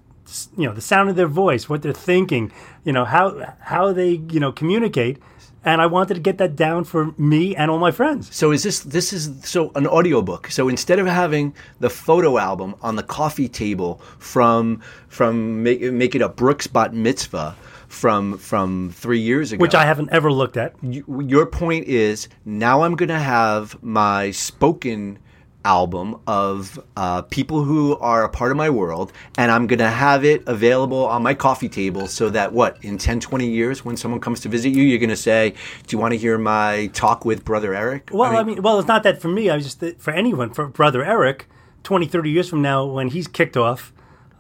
[0.55, 2.51] you know the sound of their voice what they're thinking
[2.83, 5.17] you know how how they you know communicate.
[5.63, 8.35] And i wanted to get that down for me and all my friends.
[8.35, 10.49] So is this this is so an audiobook.
[10.49, 16.15] So instead of having the photo album on the coffee table from from make, make
[16.15, 17.55] it a Brooks Bat Mitzvah
[17.87, 20.73] from from three years ago, which i haven't ever looked at.
[20.81, 25.19] You, your point is now I'm going to have my spoken
[25.65, 29.89] album of uh, people who are a part of my world, and I'm going to
[29.89, 33.97] have it available on my coffee table so that what, in 10, 20 years, when
[33.97, 35.51] someone comes to visit you, you're going to say,
[35.87, 38.09] Do you want to hear my talk with Brother Eric?
[38.11, 39.49] Well, I mean, well, it's not that for me.
[39.49, 41.47] I was just for anyone, for brother Eric,
[41.83, 43.93] 20, 30 years from now, when he's kicked off,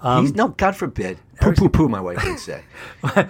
[0.03, 1.19] he's, no, God forbid.
[1.39, 2.63] Poo, poo, poo, my wife would say.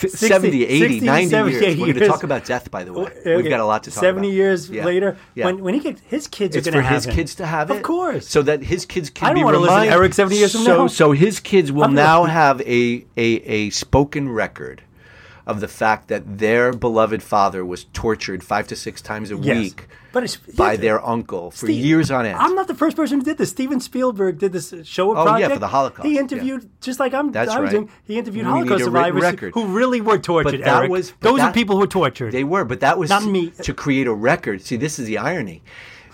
[0.00, 1.62] He's 60, 70, 80, 60, 90 70 years.
[1.78, 3.04] We're going to talk about death, by the way.
[3.06, 3.36] Okay.
[3.36, 4.34] We've got a lot to talk 70 about.
[4.34, 4.84] years Yeah.
[4.84, 5.46] later, Yeah.
[5.46, 7.16] when when he gets his kids it's are for going to his have him.
[7.16, 8.28] kids to have it, Of course.
[8.28, 9.92] so that his kids can I don't be listen to reminded.
[9.92, 10.86] Eric 70 years from so, now.
[10.88, 13.26] So his kids will I'm now not- have a, a
[13.58, 14.82] a spoken record
[15.46, 19.58] of the fact that their beloved father was tortured five to six times a Yes.
[19.58, 19.86] week
[20.56, 20.80] by yes.
[20.80, 22.38] their uncle for Steve, years on end.
[22.38, 23.50] I'm not the first person who did this.
[23.50, 25.52] Steven Spielberg did this Shoah Oh, yeah, project.
[25.54, 26.20] for the Holocaust, He yeah.
[26.20, 27.32] interviewed just like I'm.
[27.32, 27.72] That's I was right.
[27.72, 27.90] doing.
[28.04, 30.52] He interviewed We Holocaust survivors who really were tortured.
[30.52, 30.90] But that Eric.
[30.90, 32.32] was- those are people who were tortured.
[32.32, 33.50] They were, but that was Not me.
[33.62, 34.62] to create a record.
[34.62, 35.62] See, this is the irony.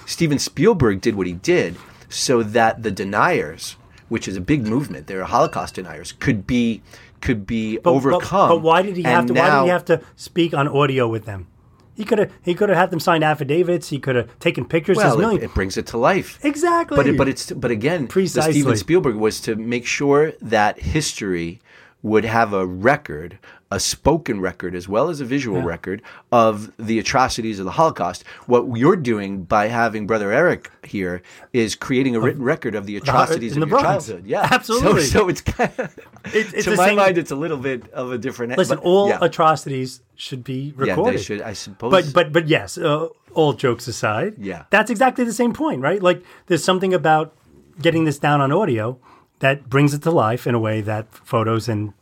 [0.06, 1.76] Steven Spielberg did what he did
[2.08, 3.76] so that the deniers,
[4.08, 6.82] which is a big movement, there are Holocaust deniers, could be
[7.20, 8.48] could be But- but- overcome.
[8.48, 9.34] But, why did he have to?
[9.34, 11.46] why did he have to speak on audio with them?
[11.94, 12.32] He could have.
[12.42, 13.90] He could have had them sign affidavits.
[13.90, 14.96] He could have taken pictures.
[14.96, 16.38] Well, it, it brings it to life.
[16.42, 16.96] Exactly.
[16.96, 18.52] But it, but it's but again, Precisely.
[18.52, 21.60] Steven Spielberg was to make sure that history
[22.02, 23.38] would have a record,
[23.70, 26.00] a spoken record as well as a visual record
[26.32, 28.24] of the atrocities of the Holocaust.
[28.46, 31.20] What you're doing by having Brother Eric here
[31.52, 34.06] is creating a written record of the atrocities in of the your Bronx.
[34.06, 34.26] childhood.
[34.26, 35.02] Yeah, Absolutely.
[35.02, 35.98] So, so it's kind of
[36.34, 38.56] It- it's to my same- mind, it's a little bit of a different.
[38.56, 39.18] Listen, but- all yeah.
[39.20, 41.04] atrocities should be recorded.
[41.12, 41.42] Yeah, they should.
[41.42, 41.90] I suppose.
[41.92, 44.64] But but but yes, uh, all jokes aside, Yeah.
[44.70, 46.02] that's exactly the same point, right?
[46.02, 47.34] Like there's something about
[47.80, 48.98] getting this down on audio
[49.40, 51.92] that brings it to life in a way that photos and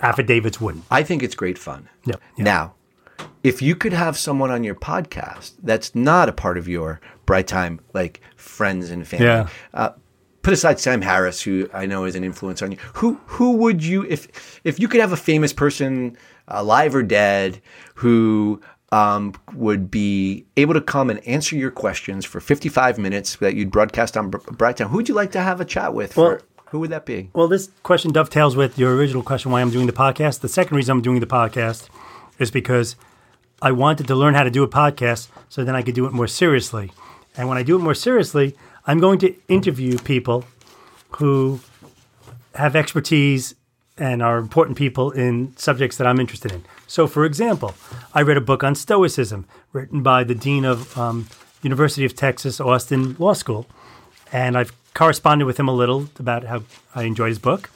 [0.00, 0.84] affidavits wouldn't.
[0.90, 1.88] I think it's great fun.
[2.36, 2.74] Now,
[3.42, 7.46] if you could have someone on your podcast that's not a part of your bright
[7.46, 9.48] time, like friends and family, Yeah.
[9.72, 9.90] uh,
[10.42, 12.78] put aside Sam Harris, who I know is an influence on you.
[12.94, 16.16] Who who would you if if you could have a famous person,
[16.48, 17.60] alive or dead,
[17.96, 18.60] who
[18.92, 23.70] um, would be able to come and answer your questions for 55 minutes that you'd
[23.72, 24.88] broadcast on Br- Bright Time?
[24.88, 26.12] Who would you like to have a chat with?
[26.12, 27.30] For, Well- who would that be?
[27.32, 30.40] Well, this question dovetails with your original question why I'm doing the podcast.
[30.40, 31.88] The second reason I'm doing the podcast
[32.38, 32.96] is because
[33.62, 36.12] I wanted to learn how to do a podcast so then I could do it
[36.12, 36.92] more seriously.
[37.36, 40.44] And when I do it more seriously, I'm going to interview people
[41.18, 41.60] who
[42.54, 43.54] have expertise
[43.98, 46.64] and are important people in subjects that I'm interested in.
[46.86, 47.74] So, for example,
[48.12, 51.28] I read a book on Stoicism written by the dean of um,
[51.62, 53.66] University of Texas Austin Law School,
[54.32, 56.62] and I've corresponded with him a little about how
[56.94, 57.70] I enjoyed his book,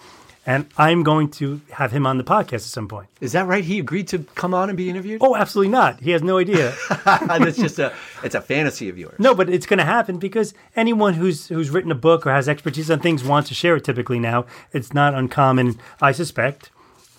[0.47, 3.09] and I'm going to have him on the podcast at some point.
[3.21, 3.63] Is that right?
[3.63, 5.21] He agreed to come on and be interviewed.
[5.23, 6.01] Oh, absolutely not.
[6.01, 6.75] He has no idea.
[7.05, 7.93] That's just a
[8.25, 9.17] it's a fantasy of yours.
[9.19, 12.49] No, but it's going to happen because anyone who's who's written a book or has
[12.49, 13.85] expertise on things wants to share it.
[13.85, 15.79] Typically, now it's not uncommon.
[16.01, 16.71] I suspect.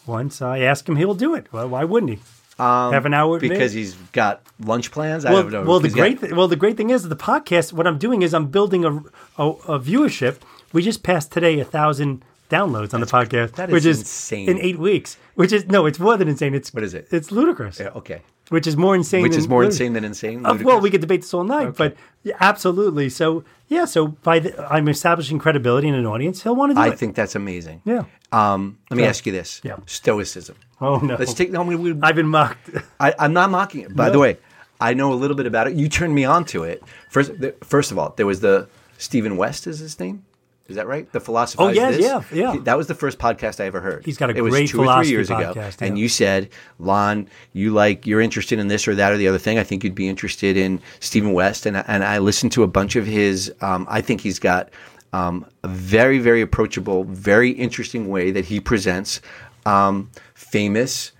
[0.07, 1.45] Once I ask him, he'll do it.
[1.53, 2.19] Well, why wouldn't he?
[2.61, 5.25] Have an hour because he's got lunch plans.
[5.25, 5.63] I well, don't know.
[5.63, 7.73] well, the great th- well the great thing is the podcast.
[7.73, 8.97] What I'm doing is I'm building a
[9.37, 10.37] a, a viewership.
[10.73, 14.49] We just passed today a thousand downloads on the podcast, that is which is insane.
[14.49, 15.17] in eight weeks.
[15.35, 16.53] Which is no, it's more than insane.
[16.53, 17.07] It's What is it?
[17.11, 17.79] It's ludicrous.
[17.79, 18.21] Yeah, okay.
[18.49, 19.21] Which is more insane.
[19.23, 20.45] Which than is more insane than insane.
[20.45, 23.07] Uh, well, we could debate this all night, but yeah, absolutely.
[23.09, 26.43] So yeah, so by the, I'm establishing credibility in an audience.
[26.43, 26.99] He'll want to do I it.
[26.99, 27.81] think that's amazing.
[27.85, 28.03] Yeah.
[28.33, 29.61] Um, let me ask you this.
[29.63, 29.77] Yeah.
[29.85, 30.57] Stoicism.
[30.81, 31.15] Oh no.
[31.15, 31.51] Let's take.
[31.51, 32.69] No, we, we, I've been mocked.
[32.99, 33.95] I, I'm not mocking it.
[33.95, 34.13] By No.
[34.13, 34.37] the way,
[34.79, 35.75] I know a little bit about it.
[35.75, 36.83] You turned me on to it.
[37.09, 38.67] First, the, first of all, there was the
[38.97, 39.67] Stephen West.
[39.67, 40.25] Is his name?
[40.67, 41.11] Is that right?
[41.11, 41.63] The philosopher.
[41.63, 42.57] Oh, yes, yeah, yeah.
[42.63, 44.05] That was the first podcast I ever heard.
[44.05, 46.07] He's got a it was great two or three philosophy years ago, podcast, and you
[46.07, 49.59] said, "Lon, you like you're interested in this or that or the other thing.
[49.59, 52.95] I think you'd be interested in Stephen West." And and I listened to a bunch
[52.95, 53.53] of his.
[53.61, 54.69] Um, I think he's got
[55.11, 59.19] um, a very very approachable, very interesting way that he presents
[59.65, 61.11] um, famous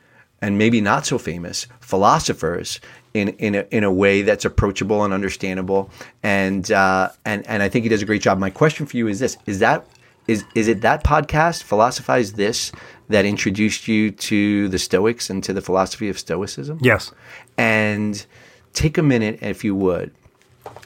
[0.41, 2.79] and maybe not so famous philosophers
[3.13, 5.89] in in a, in a way that's approachable and understandable.
[6.23, 8.39] And uh, and and I think he does a great job.
[8.39, 9.85] My question for you is this: Is that
[10.27, 12.71] is is it that podcast, Philosophize This,
[13.09, 16.79] that introduced you to the Stoics and to the philosophy of Stoicism?
[16.81, 17.11] yes.
[17.57, 18.25] And
[18.73, 20.11] take a minute, if you would.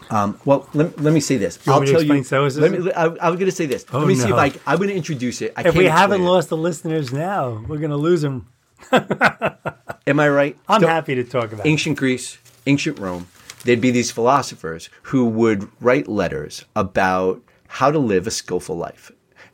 [0.09, 1.57] Um, well, let, let me say this.
[1.65, 2.61] You I'll want me to tell you.
[2.61, 3.85] Let me, I, I was going to say this.
[3.91, 4.35] Oh, let me see if.
[4.35, 4.51] I.
[4.67, 5.53] I'm going to introduce it.
[5.55, 6.25] I If can't we haven't it.
[6.25, 8.47] lost the listeners now, we're going to lose them.
[8.91, 10.57] am I right?
[10.67, 11.69] I'm happy to talk about it.
[11.69, 12.37] ancient Greece,
[12.67, 13.27] ancient Rome,
[13.63, 19.11] there'd be these philosophers who would write letters about how to live a skillful life.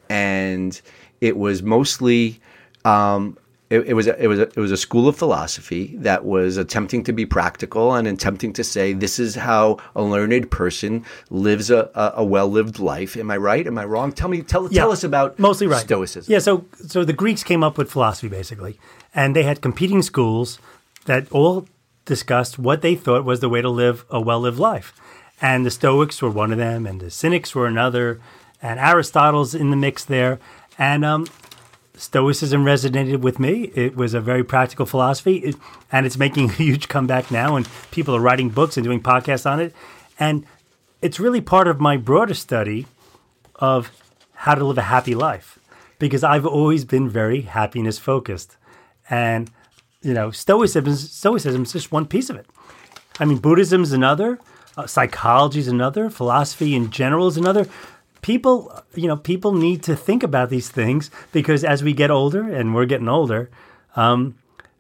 [0.10, 0.80] And
[1.22, 2.42] it was mostly
[2.84, 3.38] um,
[3.72, 6.58] it, it was a, it was a, it was a school of philosophy that was
[6.58, 11.72] attempting to be practical and attempting to say this is how a learned person lives
[11.72, 13.16] a, a, a well lived life.
[13.16, 13.66] Am I right?
[13.66, 14.12] Am I wrong?
[14.12, 16.30] Tell me tell Yeah, tell us about mostly right Stoicism.
[16.30, 18.78] Yeah, so so the Greeks came up with philosophy basically,
[19.16, 20.60] and they had competing schools
[21.06, 21.66] that all
[22.04, 24.94] discussed what they thought was the way to live a well-lived life,
[25.42, 28.20] and the Stoics were one of them, and the Cynics were another,
[28.62, 30.40] and Aristotle's in the mix there,
[30.78, 31.26] and um,
[32.02, 33.72] Stoicism resonated with me.
[33.76, 35.54] It was a very practical philosophy,
[35.92, 37.56] and it's making a huge comeback now.
[37.56, 39.72] And people are writing books and doing podcasts on it.
[40.20, 40.44] And
[41.04, 42.88] it's really part of my broader study
[43.54, 43.92] of
[44.34, 45.60] how to live a happy life
[46.00, 48.58] because I've always been very happiness focused.
[49.08, 49.52] And,
[50.02, 52.48] you know, Stoicism, Stoicism is just one piece of it.
[53.20, 54.40] I mean, Buddhism is another,
[54.76, 57.68] uh, psychology is another, philosophy in general is another.
[58.22, 62.48] People, you know, people need to think about these things because as we get older,
[62.54, 63.50] and we're getting older,
[63.96, 64.36] um,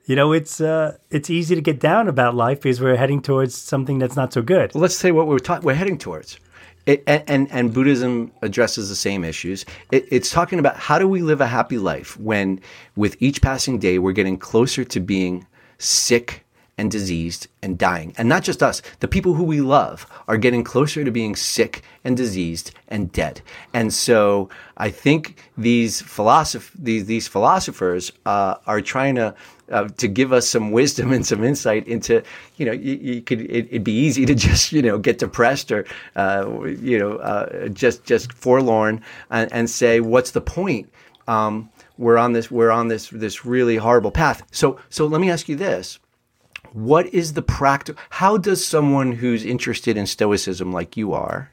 [0.06, 3.56] you know, it's uh, it's easy to get down about life because we're heading towards
[3.56, 4.73] something that's not so good.
[4.75, 6.39] let's say what we're ta- we're heading towards.
[6.88, 9.65] It, and, and and Buddhism addresses the same issues.
[9.91, 12.60] It, it's talking about how do we live a happy life when,
[12.95, 15.45] with each passing day, we're getting closer to being
[15.77, 16.43] sick
[16.81, 18.81] and diseased and dying, and not just us.
[19.01, 23.39] The people who we love are getting closer to being sick and diseased and dead.
[23.71, 29.35] And so I think these philosoph- these these philosophers uh, are trying to
[29.71, 32.23] uh, to give us some wisdom and some insight into,
[32.57, 35.71] you know, you, you could it, it'd be easy to just you know get depressed
[35.71, 40.91] or uh, you know uh, just just forlorn and, and say what's the point?
[41.27, 44.41] Um, we're on this we're on this this really horrible path.
[44.49, 45.99] So so let me ask you this:
[46.73, 47.95] What is the practice?
[48.10, 51.51] How does someone who's interested in stoicism like you are?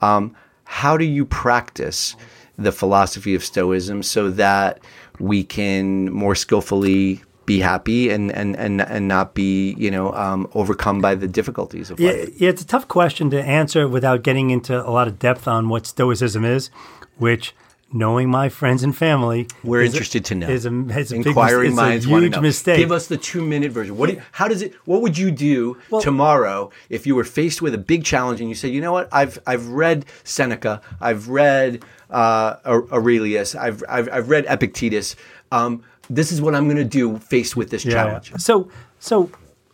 [0.00, 2.16] Um, how do you practice
[2.58, 4.80] the philosophy of Stoicism so that
[5.18, 10.48] we can more skillfully be happy and and and, and not be you know um,
[10.54, 12.40] overcome by the difficulties of Yeah, life?
[12.40, 15.68] yeah, it's a tough question to answer without getting into a lot of depth on
[15.68, 16.70] what Stoicism is,
[17.18, 17.54] which,
[17.92, 20.48] knowing my friends and family, We're is a- interested to know.
[20.48, 22.40] Is a, is a big Inquiring mis- minds want to know.
[22.40, 22.78] mistake.
[22.78, 23.96] Give us the two minute version.
[23.96, 24.10] What?
[24.10, 24.74] Do how does it?
[24.84, 28.54] What would you do tomorrow if you were faced with a big challenge and you
[28.54, 29.08] said, you know what?
[29.12, 30.80] I've I've read Seneca.
[31.00, 33.54] I've read uh, Aurelius.
[33.54, 35.16] I've, I've I've read Epictetus.
[35.52, 37.92] Um, this is what I'm going to do faced with this Yeah.
[37.94, 38.32] challenge.
[38.38, 38.70] So,
[39.00, 39.30] so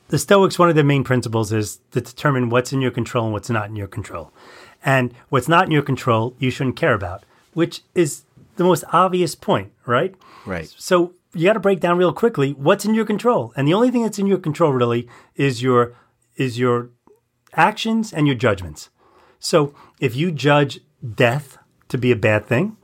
[0.08, 3.32] the Stoics, one of their main principles is to determine what's in your control and
[3.32, 4.32] what's not in your control.
[4.84, 7.22] And what's not in your control, you shouldn't care about,
[7.52, 8.24] which is
[8.56, 10.14] the most obvious point, right?
[10.46, 10.72] Right.
[10.78, 13.90] So you got to break down real quickly what's in your control, and the only
[13.90, 15.94] thing that's in your control really is your
[16.36, 16.90] is your
[17.54, 18.90] actions and your judgments.
[19.38, 20.80] So if you judge
[21.14, 22.76] death to be a bad thing,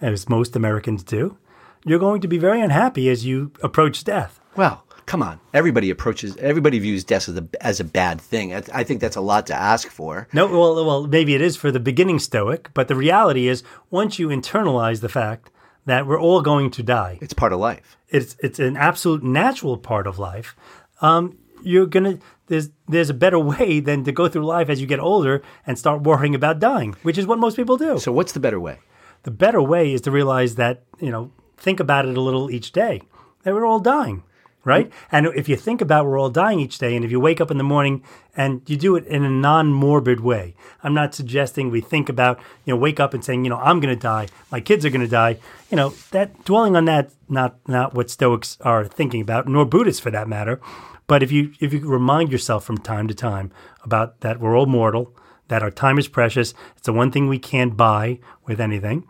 [0.00, 1.38] as most Americans do,
[1.84, 4.40] you're going to be very unhappy as you approach death.
[4.56, 5.40] Well, come on.
[5.52, 6.36] Everybody approaches.
[6.36, 8.54] Everybody views death as a as a bad thing.
[8.54, 10.28] I, I think that's a lot to ask for.
[10.32, 14.18] No, well, well, maybe it is for the beginning Stoic, but the reality is, once
[14.20, 15.50] you internalize the fact
[15.86, 17.96] that we're all going to die, It's part of life.
[18.08, 20.54] it's it's an absolute natural part of life.
[21.02, 24.86] Um, you're gonna there's there's a better way than to go through life as you
[24.86, 27.98] get older and start worrying about dying, which is what most people do.
[27.98, 28.78] So what's the better way?
[29.22, 31.30] the better way is to realize that you know
[31.66, 33.02] think about it a little each day
[33.42, 34.22] that we're all dying
[34.64, 37.40] right and if you think about we're all dying each day and if you wake
[37.40, 38.02] up in the morning
[38.36, 42.72] and you do it in a non-morbid way i'm not suggesting we think about you
[42.72, 45.00] know wake up and saying you know i'm going to die my kids are going
[45.00, 45.36] to die
[45.70, 50.00] you know that dwelling on that not not what stoics are thinking about nor buddhists
[50.00, 50.60] for that matter
[51.06, 53.50] but if you if you remind yourself from time to time
[53.82, 55.14] about that we're all mortal
[55.50, 56.54] that our time is precious.
[56.76, 59.06] It's the one thing we can't buy with anything,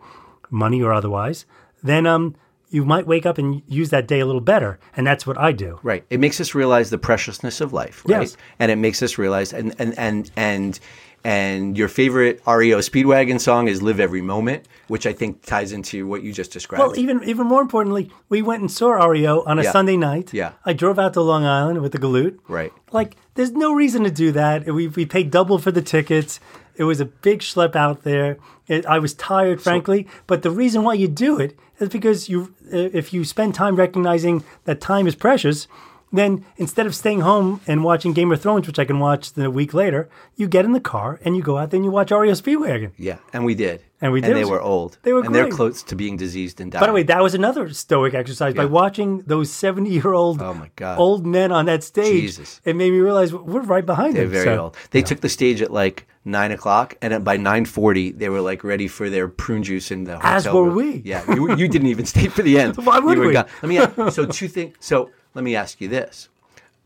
[0.49, 1.45] money or otherwise.
[1.81, 2.35] Then um,
[2.71, 5.51] you might wake up and use that day a little better, and that's what I
[5.51, 5.79] do.
[5.83, 6.03] Right.
[6.09, 8.21] It makes us realize the preciousness of life, right?
[8.21, 8.37] Yes.
[8.57, 10.79] And it makes us realize and and and and
[11.23, 16.07] and your favorite REO Speedwagon song is Live Every Moment, which I think ties into
[16.07, 16.81] what you just described.
[16.81, 19.71] Well, even even more importantly, we went and saw REO on a Yeah.
[19.71, 20.33] Sunday night.
[20.33, 20.53] Yeah.
[20.65, 22.39] I drove out to Long Island with the Galoot.
[22.47, 22.73] Right.
[22.91, 24.65] Like, there's no reason to do that.
[24.65, 26.39] We we paid double for the tickets.
[26.75, 28.37] It was a big schlep out there.
[28.67, 30.07] It, I was tired, frankly.
[30.25, 34.43] But the reason why you do it is because you, if you spend time recognizing
[34.65, 35.67] that time is precious,
[36.11, 39.49] then instead of staying home and watching Game of Thrones, which I can watch the
[39.49, 42.11] week later, you get in the car and you go out there and you watch
[42.11, 42.91] REO Speedwagon.
[42.97, 43.81] Yeah, and we did.
[44.03, 44.31] And we did.
[44.31, 44.97] And they were old.
[45.03, 46.81] They were And they're close to being diseased and dying.
[46.81, 48.55] By the way, that was another stoic exercise.
[48.55, 50.97] By watching those seventy-year-old Oh, my God.
[50.97, 52.61] old men on that stage, Jesus.
[52.65, 54.31] it made me realize we're right behind they're them.
[54.31, 54.77] very so- old.
[54.89, 58.63] They took the stage at like nine o'clock, and by nine forty, they were like
[58.63, 60.31] ready for their prune juice in the hotel.
[60.33, 60.75] As were room.
[60.75, 61.01] we.
[61.05, 62.77] Yeah, you, you didn't even stay for the end.
[62.77, 63.33] Why would we?
[63.33, 63.45] gone.
[63.61, 64.75] Let me ask, so two things.
[64.79, 66.29] So let me ask you this: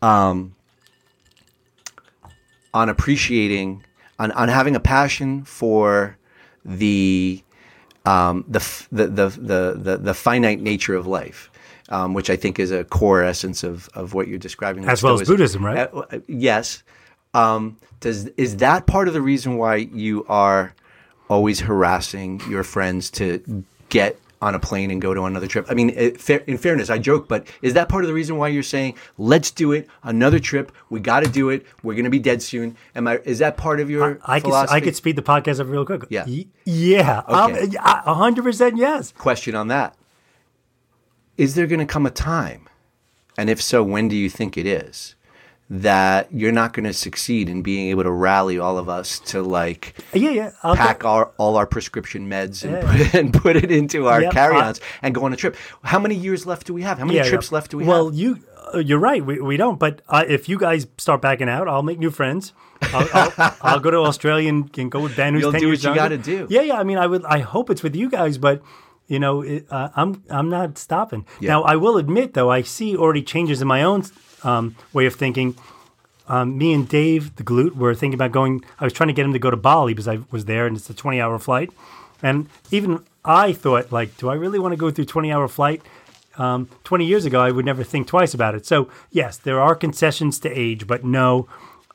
[0.02, 0.56] um,
[2.74, 3.84] on appreciating,
[4.20, 6.18] on on having a passion for
[6.64, 7.44] the
[8.06, 11.52] um, the, f- the, the the the the finite nature of life.
[11.88, 14.86] Um, which I think is a core essence of, of what you're describing.
[14.86, 15.88] As well as Buddhism, right?
[15.94, 16.82] Uh, uh, yes.
[17.36, 20.74] Um, does is that part of the reason why you are
[21.30, 25.66] always harassing your friends to get on a plane and go to another trip?
[25.70, 28.64] I mean, in fairness, I joke, but is that part of the reason why you're
[28.64, 30.72] saying let's do it, another trip?
[30.90, 31.66] We got to do it.
[31.84, 32.76] We're going to be dead soon.
[32.96, 33.20] Am I?
[33.26, 34.54] Is that part of your I could?
[34.54, 36.04] I could speed the podcast up real quick.
[36.10, 36.26] Yeah.
[36.28, 37.68] Y- yeah, Um, Okay.
[37.72, 39.14] yeah, a hundred percent yes.
[39.18, 39.96] question on that.
[41.38, 42.70] Is there going to come a time,
[43.38, 45.16] and if so, when do you think it is,
[45.70, 49.42] that you're not going to succeed in being able to rally all of us to
[49.42, 50.52] like Yeah, yeah.
[50.62, 52.82] I'll pack go- our all our prescription meds and, Yeah.
[52.92, 55.56] put, and put it into our Yep, carry-ons and go on a trip?
[55.84, 57.00] How many years left do we have?
[57.00, 57.56] How many yeah, trips yeah.
[57.56, 58.16] left do we well, have?
[58.16, 58.40] you
[58.74, 59.26] uh, you're right.
[59.26, 59.80] We, we don't.
[59.80, 62.54] But uh, if you guys start backing out, I'll make new friends.
[62.82, 65.68] I'll, I'll, I'll go to Australia and, and go with Ben, who's You'll 10 do
[65.68, 66.48] years what you gotta do.
[66.50, 66.80] Yeah, yeah.
[66.80, 67.26] I mean, I would.
[67.26, 68.62] I hope it's with you guys, but
[69.08, 71.26] you know, it, uh, I'm I'm not stopping.
[71.40, 71.50] Yeah.
[71.50, 74.04] Now, I will admit, though, I see already changes in my own
[74.44, 75.56] um, way of thinking.
[76.28, 78.64] Um, me and Dave, the Galoot, were thinking about going.
[78.80, 80.76] I was trying to get him to go to Bali because I was there, and
[80.76, 81.72] it's a 20 hour flight.
[82.24, 85.82] And even I thought, like, do I really want to go through 20 hour flight?
[86.38, 88.66] Um, 20 years ago, I would never think twice about it.
[88.66, 91.48] So, yes, there are concessions to age, but no,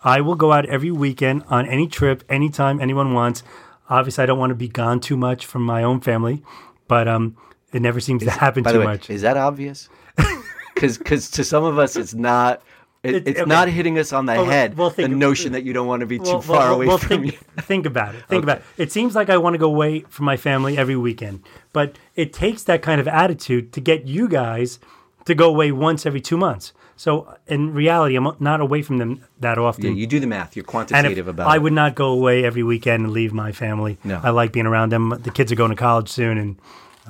[0.02, 3.42] I will go out every weekend on any trip, anytime anyone wants.
[3.90, 6.42] Obviously, I don't want to be gone too much from my own family,
[6.91, 7.36] but um,
[7.72, 9.09] it never seems to happen too way, much.
[9.09, 9.88] is that obvious?
[10.74, 12.62] Because to some of us, it's not.
[13.03, 13.49] It, It- it's okay.
[13.49, 14.76] not hitting us on the Well, head.
[14.78, 16.97] well, think the notion that you don't want to be too Well, far away well,
[16.99, 17.38] from think, you.
[17.62, 18.24] think about it.
[18.28, 18.64] Think about it.
[18.78, 21.43] It seems like I want to go away from my family every weekend,
[21.74, 24.78] but it takes that kind of attitude to get you guys
[25.26, 26.72] to go away once every two months.
[27.01, 29.84] So in reality, I'm not away from them that often.
[29.86, 30.55] Yeah, you do the math.
[30.55, 31.62] You're quantitative about I it.
[31.62, 33.96] would not go away every weekend and leave my family.
[34.05, 34.20] No.
[34.22, 35.09] I like being around them.
[35.09, 36.57] The kids are going to college soon, and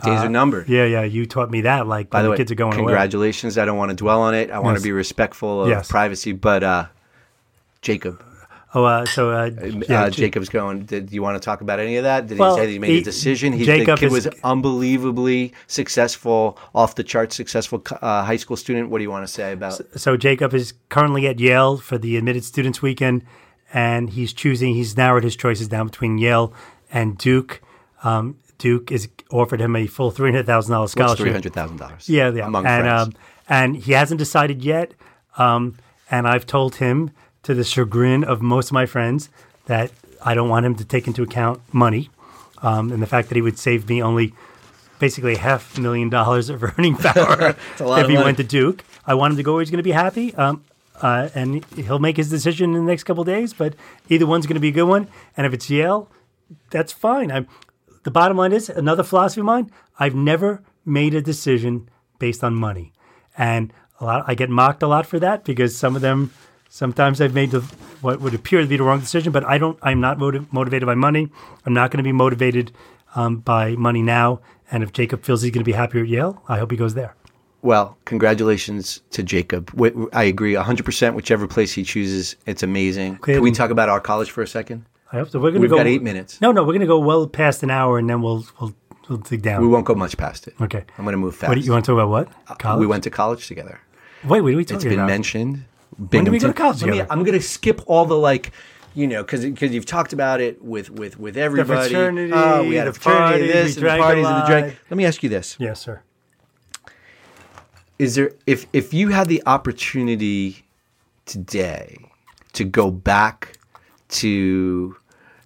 [0.04, 0.68] Days are numbered.
[0.68, 1.88] yeah, yeah, you taught me that.
[1.88, 2.84] Like By the way, kids are going away.
[2.84, 3.58] congratulations.
[3.58, 4.52] I don't want to dwell on it.
[4.52, 4.82] I want Yes.
[4.82, 5.88] to be respectful of Yes.
[5.90, 6.30] privacy.
[6.34, 6.84] But uh,
[7.82, 8.22] Jacob,
[8.72, 9.50] Oh, uh, so uh,
[9.88, 10.84] yeah, uh, Jacob's going.
[10.84, 12.28] Did you want to talk about any of that?
[12.28, 13.52] Did Well, he say that he made he- a decision?
[13.52, 18.56] He, Jacob the kid is- was unbelievably successful, off the charts successful uh, high school
[18.56, 18.88] student.
[18.90, 19.80] What do you want to say about?
[19.98, 23.24] so Jacob is currently at Yale for the admitted students weekend,
[23.72, 24.74] and he's choosing.
[24.74, 26.52] He's narrowed his choices down between Yale
[26.92, 27.60] and Duke.
[28.04, 31.18] Um, Duke is offered him a full three hundred thousand dollars scholarship.
[31.24, 32.08] three hundred thousand dollars?
[32.08, 32.46] Yeah, yeah.
[32.46, 33.02] among and friends.
[33.08, 33.14] um,
[33.48, 34.92] and he hasn't decided yet.
[35.38, 35.76] Um,
[36.10, 37.10] and I've told him,
[37.42, 39.30] to the chagrin of most of my friends,
[39.66, 42.10] that I don't want him to take into account money,
[42.62, 44.34] um, and the fact that he would save me only
[44.98, 48.16] basically half a million dollars of earning power if he money.
[48.16, 48.84] went to Duke.
[49.06, 50.34] I want him to go where he's going to be happy.
[50.34, 50.64] Um,
[51.00, 53.54] uh, and he'll make his decision in the next couple of days.
[53.54, 53.74] But
[54.08, 55.08] either one's going to be a good one.
[55.36, 56.10] And if it's Yale,
[56.70, 57.30] that's fine.
[57.32, 57.48] I'm,
[58.02, 59.70] the bottom line is another philosophy of mine.
[59.98, 61.88] I've never made a decision
[62.18, 62.92] based on money,
[63.36, 64.24] and a lot.
[64.26, 66.32] I get mocked a lot for that because some of them.
[66.72, 67.60] Sometimes I've made the,
[68.00, 69.76] what would appear to be the wrong decision, but I don't.
[69.82, 71.28] I'm not motiv- motivated by money.
[71.66, 72.70] I'm not going to be motivated
[73.16, 74.40] um, by money now.
[74.70, 76.94] And if Jacob feels he's going to be happier at Yale, I hope he goes
[76.94, 77.16] there.
[77.62, 79.68] Well, congratulations to Jacob.
[80.12, 81.14] I agree 100%.
[81.14, 83.16] Whichever place he chooses, it's amazing.
[83.16, 84.86] Okay, Can we talk about our college for a second?
[85.12, 85.40] I hope so.
[85.40, 85.74] We're going to go.
[85.74, 86.40] We've got eight minutes.
[86.40, 88.72] No, no, we're going to go well past an hour, and then we'll we'll,
[89.08, 89.60] we'll dig down.
[89.60, 90.54] We won't go much past it.
[90.60, 90.84] okay.
[90.96, 91.48] I'm going to move fast.
[91.48, 92.08] What you want to talk about?
[92.46, 92.78] What college?
[92.80, 93.80] We went to college together.
[94.22, 94.74] Wait, what are we talking about?
[94.76, 95.06] It's been about?
[95.08, 95.64] mentioned.
[95.98, 98.52] When did we go to college me- I'm going to skip all the like,
[98.94, 101.88] you know, because because you've talked about it with with with everybody.
[101.90, 104.36] fraternity, Oh, we had a fraternity, parties, this, we and the drank a parties, and
[104.42, 104.66] the drink.
[104.68, 104.76] lot.
[104.90, 106.02] Let me ask you this: Yes, sir.
[107.98, 110.64] Is there if if you had the opportunity
[111.26, 111.96] today
[112.54, 113.58] to go back
[114.08, 114.96] to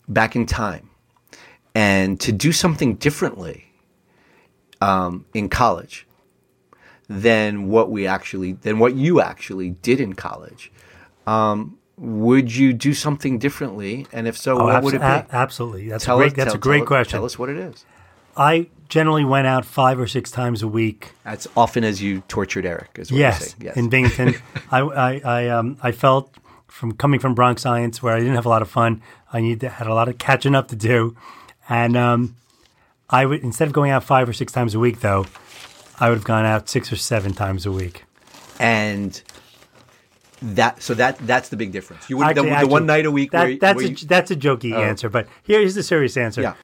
[0.09, 0.88] back in time
[1.74, 3.66] and to do something differently
[4.80, 6.07] um, in college
[7.09, 10.72] than what we actually than what you actually did in college
[11.26, 15.05] um, would you do something differently and if so Oh, what abso- would it be
[15.05, 15.88] a- absolutely.
[15.88, 16.32] That's Tell a great.
[16.32, 17.18] us- that's tell- a great tell- question.
[17.18, 17.84] tell us what it is
[18.36, 21.12] I generally went out five or six times a week.
[21.24, 23.55] As often as you tortured Eric, is what Yes, saying.
[23.61, 23.76] Yes.
[23.76, 24.34] in Binghamton,
[24.72, 26.34] I I I, um, I felt
[26.66, 29.00] from coming from Bronx Science where I didn't have a lot of fun.
[29.32, 31.16] I need to, had a lot of catching up to do,
[31.68, 32.34] and um,
[33.09, 35.26] I would instead of going out five or six times a week, though,
[36.01, 38.05] I would have gone out six or seven times a week.
[38.59, 39.20] and
[40.42, 42.11] that so that that's the big difference.
[42.11, 43.88] You would Actually- the, the actually, one night a week That, where, that's where a,
[43.90, 44.82] you- that's a jokey oh.
[44.82, 46.42] answer, but here's the serious answer.
[46.42, 46.55] yeah.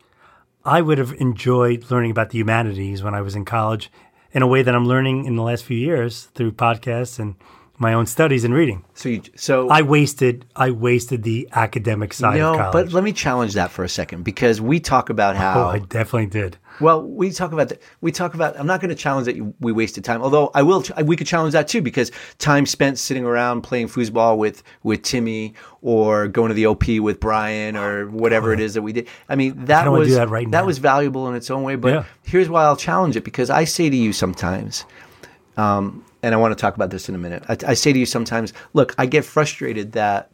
[0.64, 3.91] I would have enjoyed learning about the humanities when I was in college
[4.33, 7.35] in a way that I'm learning in the last few years through podcasts and
[7.81, 8.85] my own studies and reading.
[8.93, 12.72] So you so I wasted I wasted the academic side no, of college.
[12.72, 15.78] but let me challenge that for a second because we talk about how oh, I
[15.78, 16.59] definitely did.
[16.78, 17.83] Well, we talk about that.
[18.03, 18.59] We talk about.
[18.59, 20.22] I'm not going to challenge that you, we wasted time.
[20.22, 20.85] Although I will.
[21.05, 25.55] We could challenge that too because time spent sitting around playing foosball with with Timmy
[25.81, 29.09] or going to the OP with Brian or whatever it is that we did.
[29.28, 30.64] I mean, that don't was that right now.
[30.66, 31.76] was valuable in its own way.
[31.76, 32.05] But Yeah.
[32.24, 34.85] here's why I'll challenge it because I say to you sometimes,
[35.57, 37.43] um, and I want to talk about this in a minute.
[37.49, 40.31] I, I say to you sometimes, look, I get frustrated that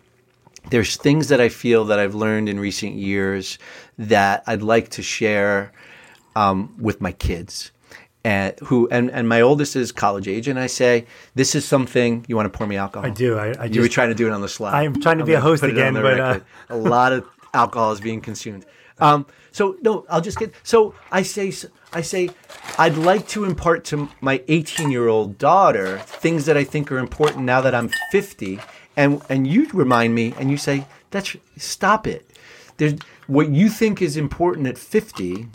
[0.70, 3.58] there's things that I feel that I've learned in recent years
[3.98, 5.72] that I'd like to share
[6.34, 7.70] um, with my kids.
[8.24, 11.06] And who and, and my oldest is college age, and I say,
[11.36, 13.38] "This is something you want to pour me alcohol." I do.
[13.38, 14.84] I, I You were trying to do it on the slide.
[14.84, 17.24] I'm trying to be gonna a host again, but, uh, a lot of
[17.54, 18.66] alcohol is being consumed.
[18.98, 20.52] Um, so no, I'll just get.
[20.64, 21.52] So I say,
[21.96, 22.28] I say,
[22.78, 26.98] I'd like to impart to my 18 year old daughter things that I think are
[26.98, 28.60] important now that I'm 50,
[28.96, 32.22] and and you remind me, and you say, that's stop it.
[32.76, 32.94] There's
[33.26, 35.48] what you think is important at 50.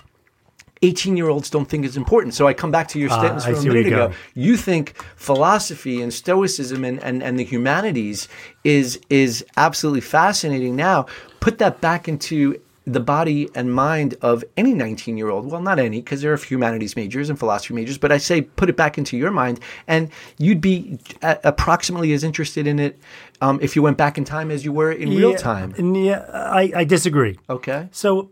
[0.84, 2.34] 18 year olds don't think is important.
[2.34, 3.98] So I come back to your statements Ah, I from a minute ago.
[4.08, 4.14] going.
[4.34, 8.28] You think philosophy and stoicism and, and, and the humanities
[8.64, 11.06] is is absolutely fascinating now.
[11.40, 12.60] Put that back into
[12.94, 15.50] the body and mind of any 19 year old.
[15.50, 18.70] Well, not any, because there are humanities majors and philosophy majors, but I say put
[18.70, 23.00] it back into your mind, and you'd be a- approximately as interested in it
[23.42, 25.74] um, if you went back in time as you were in real time.
[25.96, 27.40] yeah, I, I disagree.
[27.50, 27.90] Okay.
[27.92, 28.32] So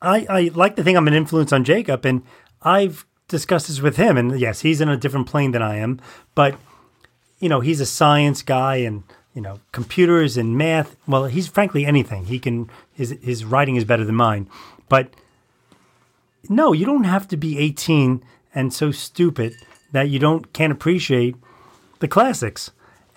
[0.00, 2.22] I, I like to think I'm an influence on Jacob, and
[2.62, 4.16] I've discussed this with him.
[4.16, 6.00] And yes, he's in a different plane than I am,
[6.34, 6.56] but
[7.38, 9.04] you know, he's a science guy, and
[9.34, 10.96] you know, computers and math.
[11.06, 12.26] Well, he's frankly anything.
[12.26, 12.70] He can.
[12.92, 14.48] His his writing is better than mine,
[14.88, 15.12] but
[16.48, 18.22] no, you don't have to be 18
[18.54, 19.54] and so stupid
[19.92, 21.36] that you don't can't appreciate
[21.98, 22.70] the classics.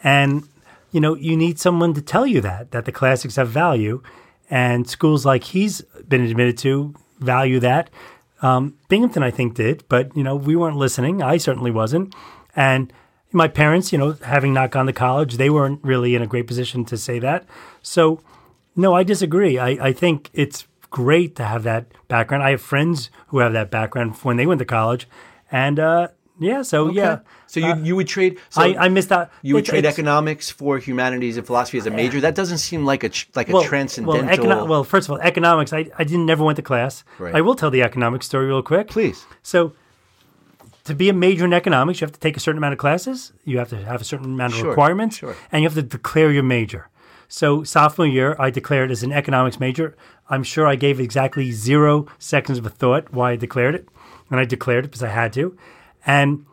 [0.03, 0.47] And
[0.91, 4.01] you know, you need someone to tell you that that the classics have value,
[4.49, 7.89] and schools like he's been admitted to value that.
[8.41, 11.21] Um, Binghamton, I think, did, but you know, we weren't listening.
[11.21, 12.15] I certainly wasn't,
[12.55, 12.93] and
[13.31, 16.47] my parents, you know, having not gone to college, they weren't really in a great
[16.47, 17.45] position to say that.
[17.81, 18.21] So,
[18.75, 19.57] no, I disagree.
[19.59, 22.43] I, I think it's great to have that background.
[22.43, 25.07] I have friends who have that background when they went to college,
[25.51, 26.07] and uh,
[26.39, 28.39] yeah, so yeah, So you, you would trade.
[28.49, 29.31] So I, I missed out.
[29.41, 32.21] You would It's- trade it's- economics for humanities and philosophy as a major.
[32.21, 34.23] That doesn't seem like a like a well, transcendental.
[34.25, 35.73] Well, econo- well, first of all, economics.
[35.73, 37.03] I, I didn't never went to class.
[37.17, 37.33] Right.
[37.35, 38.87] I will tell the economics story real quick.
[38.87, 39.25] Please.
[39.41, 39.73] So,
[40.87, 43.31] to be a major in economics, you have to take a certain amount of classes.
[43.45, 45.35] You have to have a certain amount of Sure, requirements, sure.
[45.51, 46.89] and you have to declare your major.
[47.29, 49.95] So, sophomore year, I declared as an economics major.
[50.29, 53.87] I'm sure I gave exactly zero seconds of a thought why I declared it,
[54.29, 55.57] and I declared it because I had to.
[56.05, 56.45] And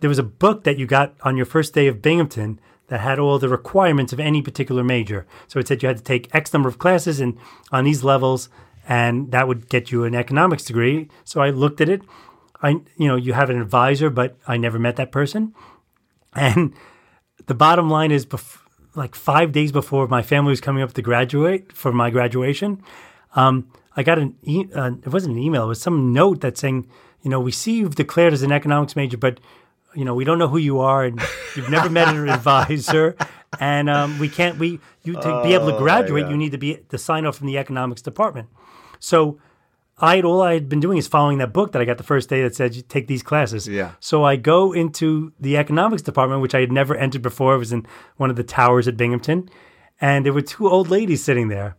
[0.00, 3.18] there was a book that you got on your first day of Binghamton that had
[3.18, 5.26] all the requirements of any particular major.
[5.48, 7.38] So it said you had to take X number of classes and
[7.72, 8.50] on these levels,
[8.86, 11.08] and that would get you an economics degree.
[11.24, 12.02] So I looked at it.
[12.64, 15.54] I, you know, you have an advisor, but I never met that person.
[16.34, 16.72] And
[17.46, 18.58] the bottom line is, bef-
[18.94, 22.82] like five days before my family was coming up to graduate for my graduation,
[23.36, 26.56] um, I got an e- uh, it wasn't an email, it was some note that
[26.56, 26.88] saying,
[27.22, 29.40] you know, we see you've declared as an economics major, but
[29.94, 31.20] you know, we don't know who you are, and
[31.54, 33.14] you've never met an advisor,
[33.60, 34.58] and um, we can't.
[34.58, 37.46] We you to be able to graduate, you need to be to sign off from
[37.46, 38.48] the economics department.
[38.98, 39.38] So,
[39.98, 42.28] I all I had been doing is following that book that I got the first
[42.28, 43.68] day that said you take these classes.
[43.68, 43.92] Yeah.
[44.00, 47.54] So I go into the economics department, which I had never entered before.
[47.54, 47.86] It was in
[48.16, 49.48] one of the towers at Binghamton,
[50.00, 51.76] and there were two old ladies sitting there.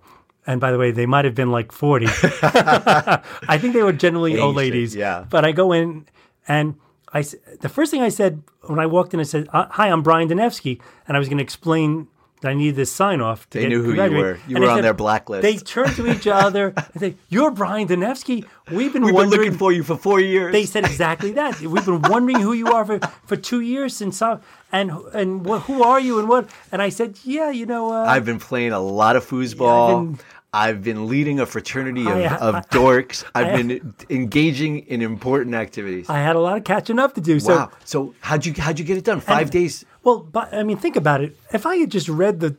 [0.48, 2.06] And by the way, they might have been like forty.
[2.42, 4.96] I think they were generally old ladies.
[4.96, 5.26] yeah.
[5.30, 6.06] But I go in
[6.48, 6.76] and
[7.12, 7.24] I
[7.62, 10.30] the first thing I said when I walked in, I said, uh, "Hi, I'm Brian
[10.30, 12.08] Danevsky," and I was going to explain
[12.46, 13.50] I needed this sign off.
[13.50, 14.40] To They get knew who you were.
[14.48, 15.42] You And were I on their blacklist.
[15.42, 18.46] They turned to each other and said, "You're Brian Danevsky.
[18.72, 20.52] We've been We've been looking for you for four years.
[20.52, 21.60] they said exactly that.
[21.62, 24.40] We've been wondering who you are for, for two years since, uh,
[24.72, 26.50] and and what, who are you and what?
[26.72, 30.06] And I said, yeah, you know, uh, I've been playing a lot of foosball.
[30.16, 30.20] been-
[30.54, 33.26] I've been leading a fraternity of, I- of I- dorks.
[33.36, 36.10] I've I- been engaging in important activities.
[36.10, 37.42] I had a lot of catching up to do.
[37.42, 37.72] So, wow.
[37.84, 39.20] So how'd you how'd you get it done?
[39.20, 39.84] Five days.
[40.06, 41.36] Well, but I mean, think about it.
[41.52, 42.56] If I had just read the,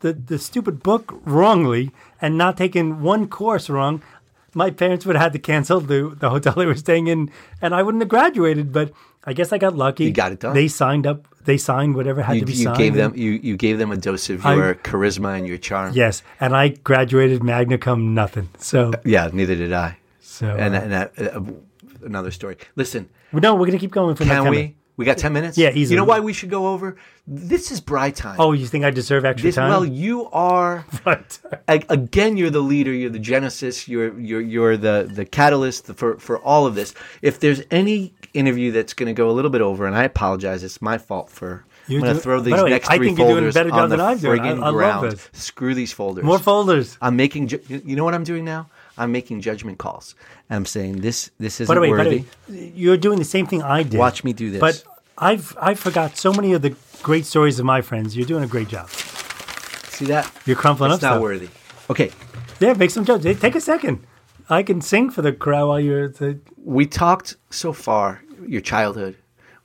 [0.00, 1.90] the, the stupid book wrongly
[2.22, 4.02] and not taken one course wrong,
[4.54, 7.30] my parents would have had to cancel the, the hotel they were staying in,
[7.62, 8.72] and I wouldn't have graduated.
[8.72, 8.92] But
[9.24, 10.04] I guess I got lucky.
[10.04, 10.54] You got it done.
[10.54, 11.26] They signed up.
[11.44, 12.76] They signed whatever had You, to be you signed.
[12.78, 15.92] gave them you, you gave them a dose of I- your charisma and your charm.
[15.94, 18.48] Yes, and I graduated magna cum nothing.
[18.58, 19.96] So, Yeah, neither did I.
[20.20, 21.52] so And, uh, and uh,
[22.04, 22.56] another story.
[22.76, 24.74] Listen, no, we're gonna keep going for can another 10 we?
[25.00, 25.56] We got ten minutes.
[25.56, 25.94] Yeah, easy.
[25.94, 26.96] You know why we should go over?
[27.26, 28.36] This is Bri time.
[28.38, 29.70] Oh, you think I deserve extra this, time?
[29.70, 31.22] well, you are a-
[31.88, 32.36] again.
[32.36, 32.92] You're the leader.
[32.92, 33.88] You're the genesis.
[33.88, 36.92] You're you're you're the the catalyst for for all of this.
[37.22, 40.62] If there's any interview that's going to go a little bit over, and I apologize,
[40.62, 41.64] it's my fault for.
[41.88, 43.52] You're I'm going to throw these the way, next I three think you're doing a
[43.52, 44.40] folders on the than I'm doing.
[44.40, 45.28] I- friggin' I love ground.
[45.32, 46.24] Screw these folders.
[46.24, 46.98] more folders.
[47.00, 47.48] I'm making.
[47.68, 48.68] You know what I'm doing now?
[49.00, 50.14] I'm making judgment calls.
[50.50, 51.30] I'm saying this.
[51.38, 53.98] This isn't By the way, by the way, you're doing the same thing I did.
[53.98, 54.60] Watch me do this.
[54.60, 54.84] But
[55.18, 58.16] I've I forgot so many of the great stories of my friends.
[58.16, 58.88] You're doing a great job.
[58.90, 60.30] See that?
[60.46, 61.22] You're crumpling It's up not stuff.
[61.22, 61.48] worthy.
[61.88, 62.10] Okay,
[62.60, 63.24] Yeah, make some jokes.
[63.24, 64.06] Take a second.
[64.48, 66.08] I can sing for the crowd while you're.
[66.08, 69.16] The, we talked so far your childhood.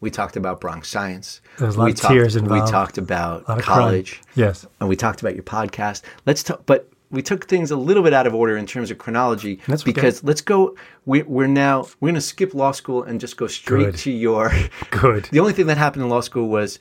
[0.01, 1.41] We talked about Bronx science.
[1.57, 3.79] There's a lot we of talked, tears We talked about a lot of crying.
[3.79, 4.21] college.
[4.35, 4.65] Yes.
[4.79, 6.01] and we talked about your podcast.
[6.25, 8.97] Let's talk, but we took things a little bit out of order in terms of
[8.97, 9.91] chronology That's okay.
[9.91, 10.75] because let's go.
[11.05, 13.95] We, we're now we're going to skip law school and just go straight Good.
[13.97, 14.51] to your.
[14.91, 15.25] Good.
[15.31, 16.79] The only thing that happened in law school was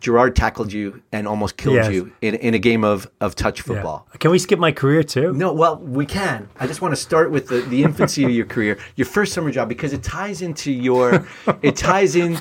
[0.00, 1.90] Gerard tackled you and almost killed Yes.
[1.92, 3.64] you in, in a game of of touch Yeah.
[3.74, 4.08] football.
[4.18, 5.32] Can we skip my career too?
[5.32, 6.48] No, well, we can.
[6.60, 9.50] I just want to start with the, the infancy of your career, your first summer
[9.50, 11.26] job, because it ties into your,
[11.62, 12.36] it ties in,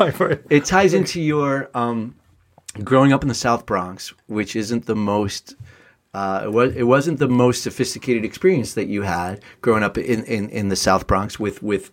[0.49, 2.15] it ties into your um,
[2.83, 5.55] growing up in the South Bronx, which isn't the most,
[6.15, 10.23] uh, it was it wasn't the most sophisticated experience that you had growing up in,
[10.23, 11.91] in, in the South Bronx with with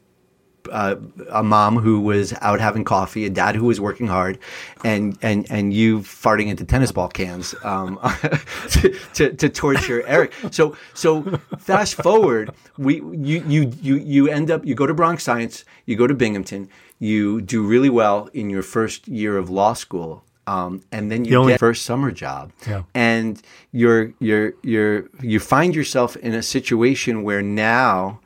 [0.70, 0.94] uh,
[1.28, 4.38] a mom who was out having coffee, a dad who was working hard,
[4.84, 7.98] and and and you farting into tennis ball cans um,
[8.70, 10.32] to, to to torture Eric.
[10.52, 11.24] So so
[11.58, 15.96] fast forward, we you you you you end up you go to Bronx Science, you
[15.96, 16.68] go to Binghamton,
[17.00, 20.24] you do really well in your first year of law school.
[20.46, 22.82] Um, and then you only- get first summer job, Yeah.
[22.94, 23.40] and
[23.70, 28.20] you're you're you're you find yourself in a situation where now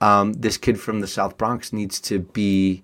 [0.00, 2.82] um, this kid from the South Bronx needs to be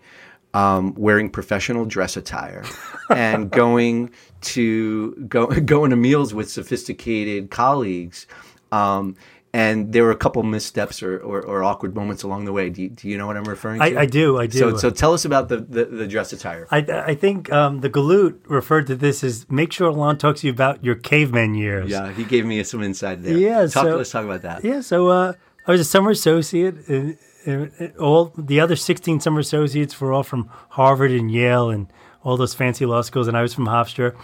[0.54, 2.64] um, wearing professional dress attire
[3.10, 4.10] and going
[4.40, 8.26] to go going to meals with sophisticated colleagues.
[8.72, 9.14] Um,
[9.54, 12.70] and there were a couple missteps or, or, or awkward moments along the way.
[12.70, 13.84] Do you, do you know what I'm referring to?
[13.84, 14.38] I, I do.
[14.38, 14.58] I do.
[14.58, 16.66] So, so tell us about the, the, the dress attire.
[16.70, 20.46] I, I think um, the Galoot referred to this as make sure Alon talks to
[20.46, 21.90] you about your caveman years.
[21.90, 23.36] yeah, he gave me some insight there.
[23.36, 24.64] Yeah, talk, so- let's talk about that.
[24.64, 25.34] Yeah, so uh,
[25.66, 26.88] I was a summer associate.
[26.88, 31.92] And, and all the other 16 summer associates were all from Harvard and Yale and
[32.24, 34.16] all those fancy law schools, and I was from Hofstra.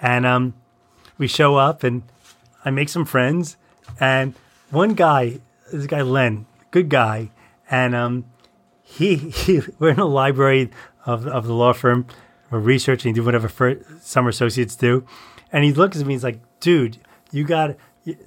[0.00, 0.54] And um,
[1.18, 2.02] we show up, and
[2.64, 3.56] I make some friends.
[3.98, 4.34] And
[4.76, 5.40] one guy,
[5.72, 7.30] this guy Len, good guy,
[7.70, 8.26] and um,
[8.82, 10.70] he, he we're in the library
[11.06, 12.06] of of the law firm,
[12.50, 15.06] we're researching, do whatever fir- summer associates do,
[15.50, 16.98] and he looks at me, he's like, "Dude,
[17.32, 17.76] you got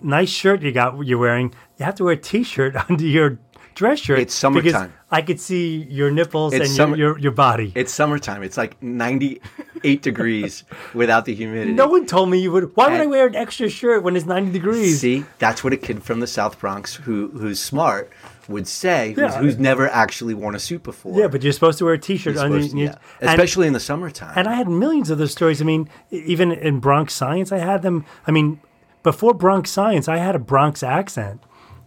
[0.02, 1.54] nice shirt you got you're wearing.
[1.78, 3.38] You have to wear a t-shirt under your
[3.80, 4.20] dress shirt.
[4.20, 4.92] It's summertime.
[5.10, 7.72] I could see your nipples It's and summer- your, your your body.
[7.76, 8.44] It's summertime.
[8.44, 10.64] It's like 98 degrees
[10.94, 11.72] without the humidity.
[11.74, 12.76] no one told me you would.
[12.76, 15.00] Why would I wear an extra shirt when it's 90 degrees?
[15.02, 18.12] See, that's what a kid from the South Bronx who who's smart
[18.48, 19.40] would say, who's, Yeah.
[19.40, 21.18] who's never actually worn a suit before.
[21.20, 22.58] Yeah, but you're supposed to wear a t-shirt You're under.
[22.62, 22.96] supposed to- yeah.
[23.22, 24.34] and- especially in the summertime.
[24.36, 25.62] And I had millions of those stories.
[25.62, 28.06] I mean, even in Bronx Science, I had them.
[28.28, 28.60] I mean,
[29.04, 31.42] before Bronx Science, I had a Bronx accent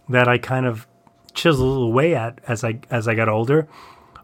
[0.08, 0.86] that I kind of
[1.34, 3.66] chiseled away at as I as I got older.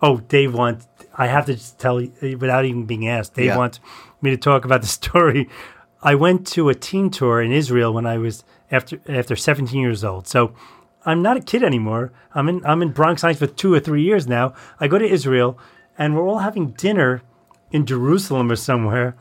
[0.00, 0.86] Oh, Dave wants.
[1.16, 3.34] I have to just tell you without even being asked.
[3.34, 3.56] Dave Yeah.
[3.56, 3.80] wants
[4.22, 5.48] me to talk about the story.
[6.02, 10.04] I went to a teen tour in Israel when I was after after 17 years
[10.04, 10.28] old.
[10.28, 10.52] So
[11.04, 12.12] I'm not a kid anymore.
[12.34, 14.54] I'm in I'm in Bronx Science for two or three years now.
[14.78, 15.58] I go to Israel,
[15.96, 17.22] and we're all having dinner
[17.72, 19.16] in Jerusalem or somewhere,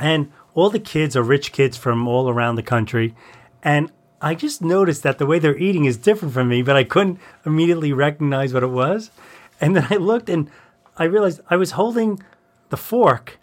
[0.00, 3.14] and all the kids are rich kids from all around the country,
[3.62, 3.90] and
[4.22, 7.18] I just noticed that the way they're eating is different from me, but I couldn't
[7.44, 9.10] immediately recognize what it was,
[9.60, 10.48] and then I looked and
[10.96, 12.22] I realized I was holding
[12.70, 13.38] the fork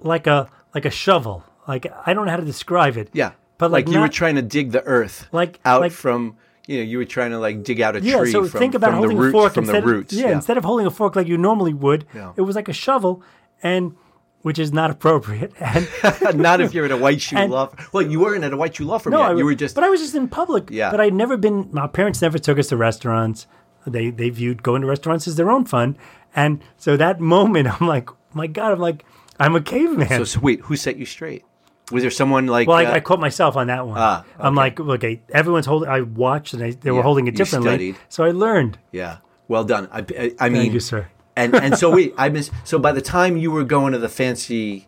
[0.00, 1.44] like a like a shovel.
[1.66, 3.10] Like I don't know how to describe it.
[3.12, 6.36] yeah, but like, like, you were trying to dig the earth Like- out like- from
[6.66, 8.74] you know you were trying to like dig out a Yeah, tree so from, think
[8.74, 10.12] about holding the roots a fork from instead the roots.
[10.12, 12.32] Of, yeah, instead of holding a fork like you normally would, Yeah.
[12.36, 13.22] it was like a shovel,
[13.62, 13.94] and
[14.42, 15.52] which is not appropriate.
[15.60, 15.88] And
[16.38, 17.66] Not if you're at a white shoe And- law.
[17.66, 17.86] Firm.
[17.92, 19.30] Well, you weren't at a white shoe law firm no, yet.
[19.30, 19.74] I, you were just.
[19.74, 20.70] but I was just in public.
[20.70, 20.90] Yeah.
[20.90, 21.68] But I'd never been.
[21.72, 23.46] My parents never took us to restaurants.
[23.86, 25.96] They they viewed going to restaurants as their own fun,
[26.36, 29.04] and so that moment, I'm like, my God, I'm like,
[29.40, 30.08] I'm a caveman.
[30.08, 31.44] so, so wait, who set you straight?
[31.90, 32.68] Was there someone like?
[32.68, 33.96] well, uh, I, I caught myself on that one.
[33.98, 35.88] Ah, I'm like, okay, everyone's holding.
[35.88, 38.78] I watched and they, they were holding it differently, so I learned.
[38.92, 39.18] yeah.
[39.48, 39.88] Well done.
[39.90, 41.08] I, I, I mean, you, sir.
[41.38, 42.50] And and so wait, I miss.
[42.64, 44.86] So by the time you were going to the fancy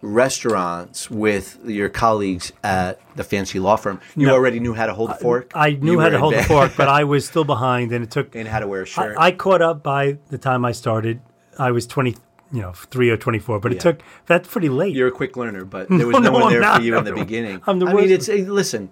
[0.00, 4.34] restaurants with your colleagues at the fancy law firm, you No.
[4.34, 5.50] already knew how to hold a fork.
[5.54, 8.04] I You knew how to hold the advanced- fork, but I was still behind, and
[8.04, 8.34] it took.
[8.34, 9.16] and how to wear a shirt.
[9.18, 11.20] I, I caught up by the time I started.
[11.58, 12.14] I was 20,
[12.52, 14.00] you know, three or 24, but it took.
[14.26, 14.94] That's pretty late.
[14.94, 17.04] You're a quick learner, but there was No, no, one I'm there for you in
[17.04, 17.60] the beginning.
[17.66, 18.90] I'm the I mean, it's listen.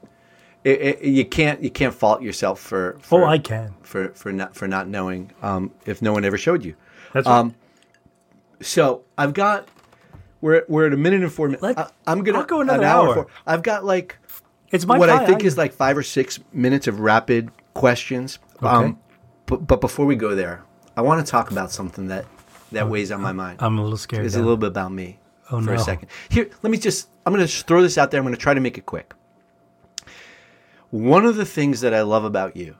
[0.65, 3.75] It, it, you can't you can't fault yourself for, for oh, I can.
[3.83, 6.75] for for not for not knowing um, if no one ever showed you.
[7.17, 7.55] That's Um,
[8.61, 9.69] So I've got
[10.43, 11.63] we're we're at a minute and four minutes.
[11.63, 13.07] Let- I, I'm gonna I'll go another an hour.
[13.07, 13.15] hour.
[13.15, 13.27] Four.
[13.47, 14.19] I've got like
[14.71, 18.39] it's my what I think is like five or six minutes of rapid questions.
[18.61, 18.99] Um,
[19.47, 20.63] but but before we go there,
[20.97, 22.27] I want to talk about something that
[22.73, 23.59] that weighs on my mind.
[23.63, 24.27] I'm a little scared.
[24.27, 24.41] It's now.
[24.41, 25.19] a little bit about me
[25.51, 26.09] Oh, for a second.
[26.29, 28.19] Here, let me just, I'm going to throw this out there.
[28.19, 29.15] I'm going to try to make it quick.
[30.91, 32.75] One of the things that I love about you,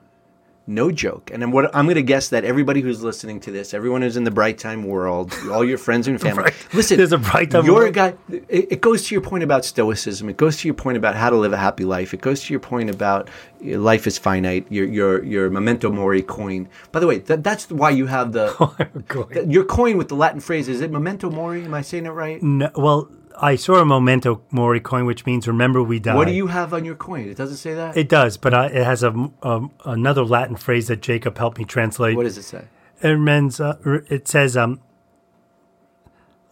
[0.67, 3.73] no joke, and I'm, what, I'm going to guess that everybody who's listening to this,
[3.73, 6.55] everyone who's in the bright time world, all your friends and family, Right.
[6.75, 9.65] listen, There's a bright time You're a guy, it, it goes to your point about
[9.65, 10.29] stoicism.
[10.29, 12.13] It goes to your point about how to live a happy life.
[12.13, 13.29] It goes to your point about
[13.61, 16.69] your life is finite, your, your, your memento mori coin.
[16.93, 18.49] By the way, that, that's why you have the,
[19.09, 19.51] Coin.
[19.51, 21.65] your coin with the Latin phrase, is it memento mori?
[21.65, 22.43] Am I saying it right?
[22.43, 23.09] No, well,
[23.41, 26.17] I saw a memento mori coin, which means remember we died.
[26.17, 27.29] What do you have on your coin?
[27.29, 27.97] It doesn't say that.
[27.97, 29.11] It does, but I, it has a,
[29.43, 32.17] um, another Latin phrase that Jacob helped me translate.
[32.17, 32.65] what does it say?
[33.03, 33.77] it means uh,
[34.09, 34.81] it says um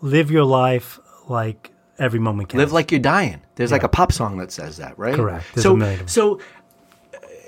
[0.00, 2.58] live your life like every moment counts.
[2.58, 3.40] Live like you're dying.
[3.54, 5.14] There's like a pop song that says that, right?
[5.14, 5.46] Correct.
[5.54, 6.08] There's so, a million of them.
[6.08, 6.40] so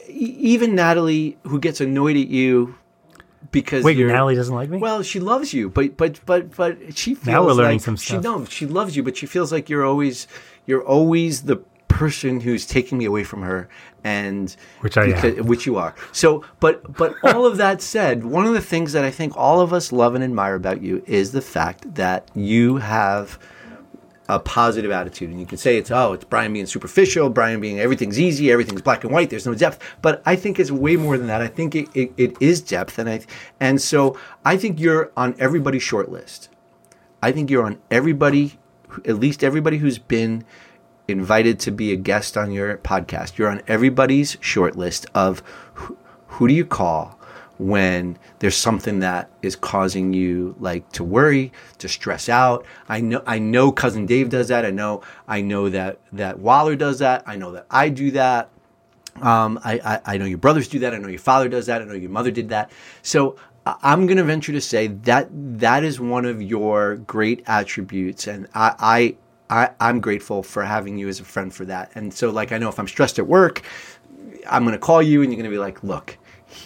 [0.09, 2.77] even Natalie, who gets annoyed at you
[3.53, 4.79] because Wait, Natalie doesn't like me?
[4.79, 7.97] Well, she loves you, but but but but she feels Now we're learning like some
[7.97, 8.23] she stuff.
[8.23, 10.27] no, she loves you, but she feels like you're always
[10.67, 11.57] you're always the
[11.89, 13.69] person who's taking me away from her
[14.05, 15.47] and Which I am.
[15.47, 15.95] which you are.
[16.13, 19.61] So, but but all of that said, one of the things that I think all
[19.61, 23.39] of us love and admire about you is the fact that you have
[24.29, 25.31] a positive attitude.
[25.31, 28.83] And you can say it's, oh, it's Brian being superficial, Brian being everything's easy, everything's
[28.83, 29.83] black and white, there's no depth.
[30.03, 31.41] But I think it's way more than that.
[31.41, 32.99] I think it, it, it is depth.
[32.99, 33.21] And I
[33.61, 36.49] and so I think you're on everybody's short list.
[37.23, 38.59] I think you're on everybody,
[39.05, 40.45] at least everybody who's been
[41.09, 43.39] invited to be a guest on your podcast.
[43.39, 45.43] You're on everybody's short list of
[45.75, 45.97] who,
[46.27, 47.19] who do you call
[47.59, 52.67] when there's something that is causing you like to worry, to stress out.
[52.89, 54.65] I know I know cousin Dave does that.
[54.65, 57.23] I know I know that that Waller does that.
[57.27, 58.51] I know that I do that.
[59.23, 60.95] Um, I, I, I know your brothers do that.
[60.95, 61.81] I know your father does that.
[61.81, 62.71] I know your mother did that.
[63.01, 63.37] So
[63.67, 65.29] I'm going to venture to say that
[65.59, 69.17] that is one of your great attributes, and I,
[69.51, 71.91] I, I I'm grateful for having you as a friend for that.
[71.97, 73.63] And so, like, I know if I'm stressed at work,
[74.49, 76.17] I'm going to call you, and you're going to be like, "Look,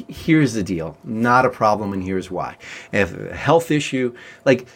[0.09, 0.97] here's the deal.
[1.05, 2.57] Not a problem, and here's why.
[2.93, 4.15] If a health issue,
[4.45, 4.67] like."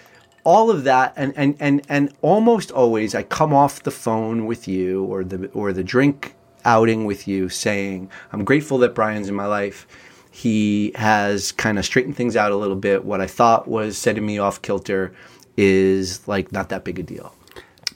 [0.46, 4.68] all of that and, and and and almost always I come off the phone with
[4.68, 6.34] you or the or the drink
[6.64, 9.86] outing with you saying I'm grateful that Brian's in my life.
[10.30, 13.04] He has kind of straightened things out a little bit.
[13.04, 15.14] What I thought was setting me off kilter
[15.56, 17.34] is like not that big a deal.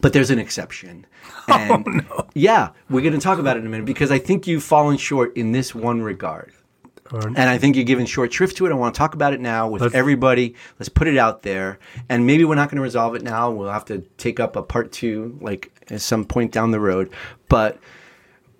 [0.00, 1.06] But there's an exception.
[1.50, 4.46] Oh, and yeah, we're going to talk about it in a minute because I think
[4.46, 6.52] you've fallen short in this one regard.
[7.12, 8.70] And I think you're giving short shrift to it.
[8.70, 10.54] I want to talk about it now with Let's- everybody.
[10.78, 11.78] Let's put it out there.
[12.08, 13.50] And maybe we're not going to resolve it now.
[13.50, 17.10] We'll have to take up a part two, like at some point down the road.
[17.48, 17.78] But,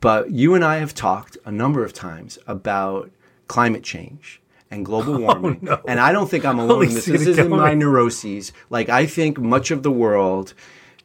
[0.01, 3.11] but you and I have talked a number of times about
[3.49, 4.41] climate change
[4.71, 5.69] and global oh, warming.
[5.87, 7.07] And I don't think I'm alone Holy in this.
[7.07, 8.53] This isn't my neuroses.
[8.71, 10.55] Like I think much of the world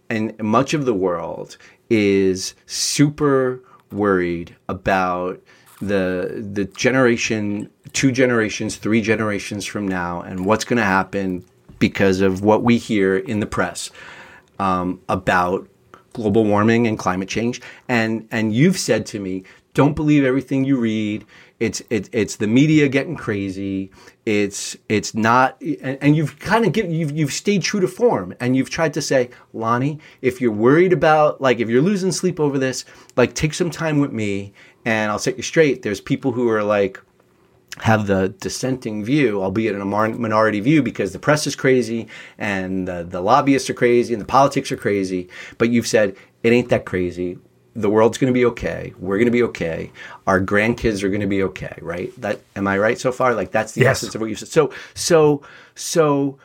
[0.10, 1.58] and much of the world
[1.89, 5.41] is super worried about
[5.88, 11.44] the the generation two generations three generations from now and what's going to happen
[11.80, 13.90] because of what we hear in the press
[14.60, 15.68] um, about
[16.14, 17.62] global warming and climate change.
[17.90, 21.26] And and you've said to me don't believe everything you read
[21.64, 23.89] it's it, it's the media getting crazy
[24.26, 28.34] it's it's not and, and you've kind of give you've you've stayed true to form
[28.41, 32.38] and you've tried to say Lonnie if you're worried about like if you're losing sleep
[32.38, 32.84] over this
[33.16, 34.51] like take some time with me
[34.84, 37.01] and I'll set you straight there's people who are like
[37.80, 42.07] have the dissenting view, albeit in a minority view, because the press is crazy
[42.38, 45.28] and the, the lobbyists are crazy and the politics are crazy.
[45.57, 47.39] But you've said it ain't that crazy.
[47.76, 48.93] The world's going to be okay.
[48.99, 49.91] We're going to be okay.
[50.28, 52.11] Our grandkids are going to be okay, right?
[52.21, 53.34] That am I right so far?
[53.34, 53.97] Like that's the Yes.
[53.97, 54.49] essence of what you said.
[54.49, 55.41] So so
[55.76, 56.38] so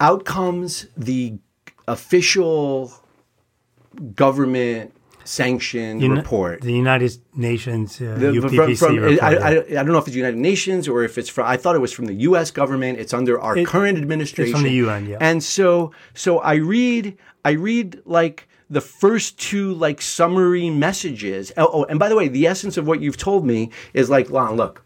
[0.00, 1.34] out comes the
[1.88, 2.92] official
[4.14, 4.94] government
[5.24, 6.60] sanctioned Uni- report.
[6.62, 9.22] The United Nations uh, The- IPCC from- from- report.
[9.22, 11.46] I, I, I don't know if it's United Nations or if it's from.
[11.46, 12.50] I thought it was from the U.S.
[12.50, 12.98] government.
[12.98, 14.52] It's under our It- current administration.
[14.54, 15.18] From the UN, yeah.
[15.20, 21.52] And so, so I read, I read like the first two like summary messages.
[21.56, 24.30] Oh, oh, and by the way, the essence of what you've told me is like,
[24.30, 24.82] Lon, look,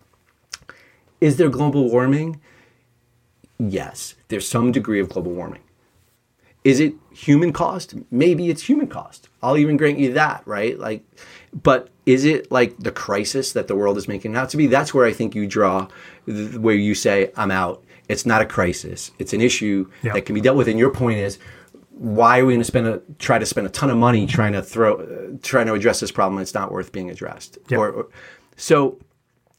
[1.21, 2.41] is there global warming?
[3.59, 5.63] Yes, there's some degree of global warming.
[6.65, 7.95] Is it human cost?
[8.11, 9.29] Maybe it's human cost.
[9.41, 10.77] I'll even grant you that, right?
[10.77, 11.05] Like,
[11.63, 14.67] but is it like the crisis that the world is making it out to be?
[14.67, 15.87] That's where I think you draw,
[16.27, 17.85] where you say, I'm out.
[18.09, 19.13] It's not a crisis.
[19.21, 20.13] It's an issue Yeah.
[20.15, 20.67] that can be dealt with.
[20.67, 21.39] And your point is,
[21.99, 24.53] why are we going to spend a try to spend a ton of money trying
[24.53, 26.41] to throw, uh, trying to address this problem?
[26.41, 27.59] It's not worth being addressed.
[27.69, 27.79] Yeah.
[27.79, 28.09] Or, or
[28.57, 28.99] so,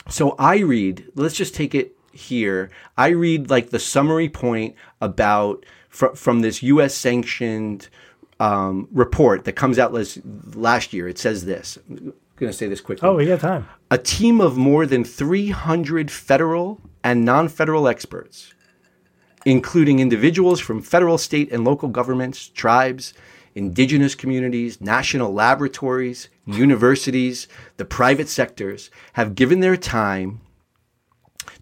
[0.07, 1.05] so I read.
[1.15, 2.69] Let's just take it here.
[2.95, 6.93] I read like the summary point about fr- from this U.S.
[6.93, 7.89] sanctioned
[8.39, 10.19] um, report that comes out last,
[10.53, 11.07] last year.
[11.07, 11.79] It says this.
[11.89, 13.07] I'm going to say this quickly.
[13.09, 13.67] oh, we got time.
[13.89, 18.53] A team of more than 300 federal and non federal experts,
[19.47, 23.13] including individuals from federal, state, and local governments, tribes,
[23.55, 30.41] indigenous communities, national laboratories, universities, the private sectors, have given their time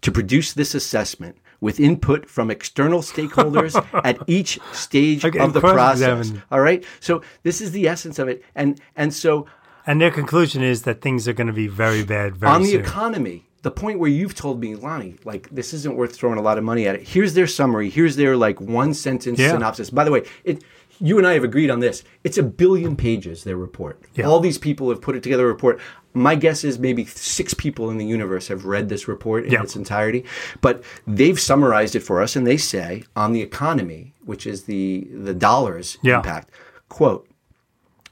[0.00, 3.74] to produce this assessment with input from external stakeholders
[4.04, 6.32] at each stage Okay, of the process.
[6.50, 6.84] All right.
[7.00, 8.42] So this is the essence of it.
[8.54, 9.46] And and so
[9.86, 12.72] And their conclusion is that things are going to be very bad very on the
[12.72, 12.80] soon.
[12.80, 16.56] economy, the point where you've told me, Lonnie, like this isn't worth throwing a lot
[16.56, 17.02] of money at it.
[17.08, 17.90] Here's their summary.
[17.90, 19.50] Here's their like one sentence Yeah.
[19.50, 19.90] synopsis.
[19.90, 20.62] By the way, it
[21.00, 22.04] you and I have agreed on this.
[22.22, 24.00] It's a billion pages, their report.
[24.14, 24.26] Yeah.
[24.26, 25.80] All these people have put it together a report.
[26.14, 29.62] My guess is maybe six people in the universe have read this report in Yeah.
[29.64, 30.24] its entirety.
[30.60, 35.08] But they've summarized it for us and they say on the economy, which is the
[35.12, 36.50] the dollars impact,
[36.88, 37.26] quote,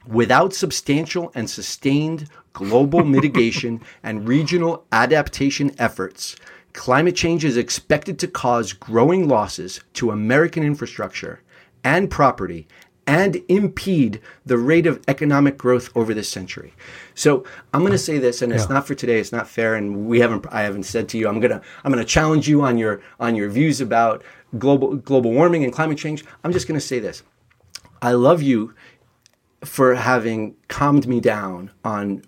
[0.08, 6.36] Without substantial and sustained global mitigation and regional adaptation efforts,
[6.72, 11.42] climate change is expected to cause growing losses to American infrastructure
[11.84, 12.66] and property
[13.06, 16.72] and impede the rate of economic growth over this century.
[17.14, 17.44] So
[17.74, 18.74] I'm going to say this, and it's Yeah.
[18.76, 19.18] not for today.
[19.20, 20.46] It's not fair, and we haven't.
[20.50, 21.28] I haven't said to you.
[21.28, 21.60] I'm gonna.
[21.84, 24.24] I'm gonna challenge you on your on your views about
[24.58, 26.24] global global warming and climate change.
[26.42, 27.22] I'm just going to say this.
[28.00, 28.72] I love you
[29.62, 32.22] for having calmed me down on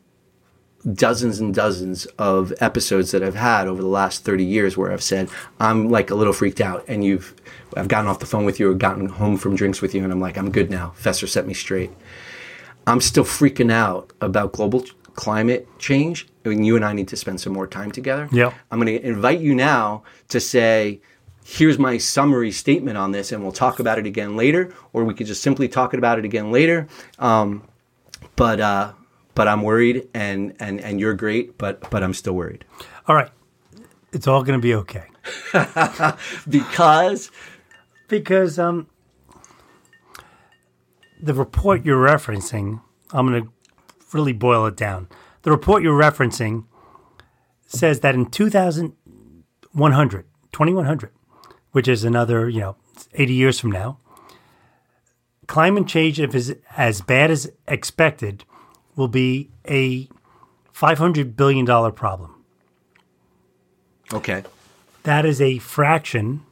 [0.94, 5.02] dozens and dozens of episodes that I've had over the last 30 years where I've
[5.02, 5.28] said,
[5.58, 6.84] I'm like a little freaked out.
[6.88, 7.34] And you've,
[7.76, 10.12] I've gotten off the phone with you or gotten home from drinks with you, and
[10.12, 10.92] I'm like, I'm good now.
[10.96, 11.90] Fester set me straight.
[12.86, 14.84] I'm still freaking out about global
[15.14, 16.28] climate change.
[16.44, 18.28] I mean, you and I need to spend some more time together.
[18.30, 18.52] Yeah.
[18.70, 21.00] I'm going to invite you now to say,
[21.44, 25.14] here's my summary statement on this, and we'll talk about it again later, or we
[25.14, 26.86] could just simply talk about it again later.
[27.18, 27.66] Um,
[28.36, 28.92] but uh,
[29.36, 32.64] but I'm worried, and and and you're great, but but I'm still worried
[33.06, 33.30] All right.
[34.12, 35.04] It's all going to be okay.
[36.48, 37.30] because
[38.08, 38.88] Because um,
[41.20, 42.80] the report you're referencing,
[43.12, 43.50] I'm going to
[44.12, 45.08] really boil it down.
[45.42, 46.64] The report you're referencing
[47.66, 51.10] says that in 2100, 2100,
[51.72, 52.76] which is another, you know,
[53.14, 53.98] 80 years from now,
[55.46, 58.44] climate change, if it's as bad as expected,
[58.96, 60.08] will be a
[60.74, 62.42] $500 billion problem.
[64.12, 64.42] okay,
[65.04, 66.42] That is a fraction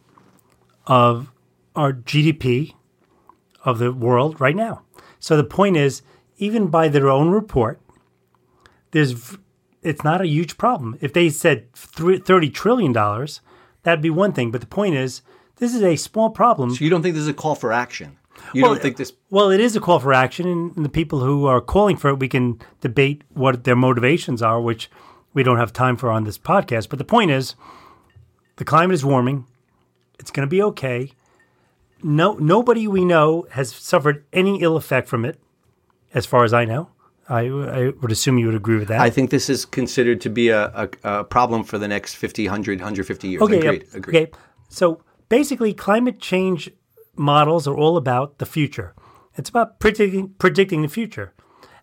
[0.87, 1.33] of
[1.75, 2.75] our GDP
[3.65, 4.83] of the world right now.
[5.19, 6.03] So the point is,
[6.37, 7.81] even by their own report,
[8.91, 9.37] there's
[9.83, 10.97] it's not a huge problem.
[11.01, 13.41] If they said thirty trillion dollars,
[13.83, 14.51] that'd be one thing.
[14.51, 15.23] But the point is,
[15.57, 16.71] this is a small problem.
[16.75, 18.19] so you don't think this is a call for action?
[18.53, 19.13] You Well, don't think this?
[19.31, 22.19] Well, it is a call for action, and the people who are calling for it,
[22.19, 24.91] we can debate what their motivations are, which
[25.33, 26.89] we don't have time for on this podcast.
[26.89, 27.55] But the point is,
[28.57, 29.47] the climate is warming.
[30.19, 31.13] It's going to be okay.
[32.03, 35.41] No, nobody we know has suffered any ill effect from it,
[36.13, 36.91] as far as I know.
[37.29, 39.01] I, I would assume you would agree with that.
[39.01, 42.45] I think this is considered to be a, a, a problem for the next 50,
[42.47, 43.43] 100, 150 years.
[43.43, 43.83] Okay, agreed.
[43.83, 43.95] yep.
[43.95, 44.17] agreed.
[44.17, 44.33] okay.
[44.69, 46.71] So basically, climate change
[47.17, 48.95] models are all about the future.
[49.37, 51.33] It's about predicting predicting the future,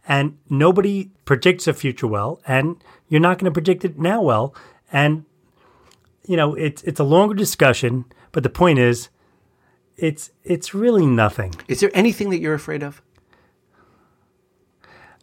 [0.08, 4.56] and nobody predicts the future well, and you're not going to predict it now well.
[4.92, 5.26] And
[6.26, 9.10] you know, it's it's a longer discussion, but the point is,
[9.98, 11.54] it's it's really nothing.
[11.68, 13.02] Is there anything that you're afraid of?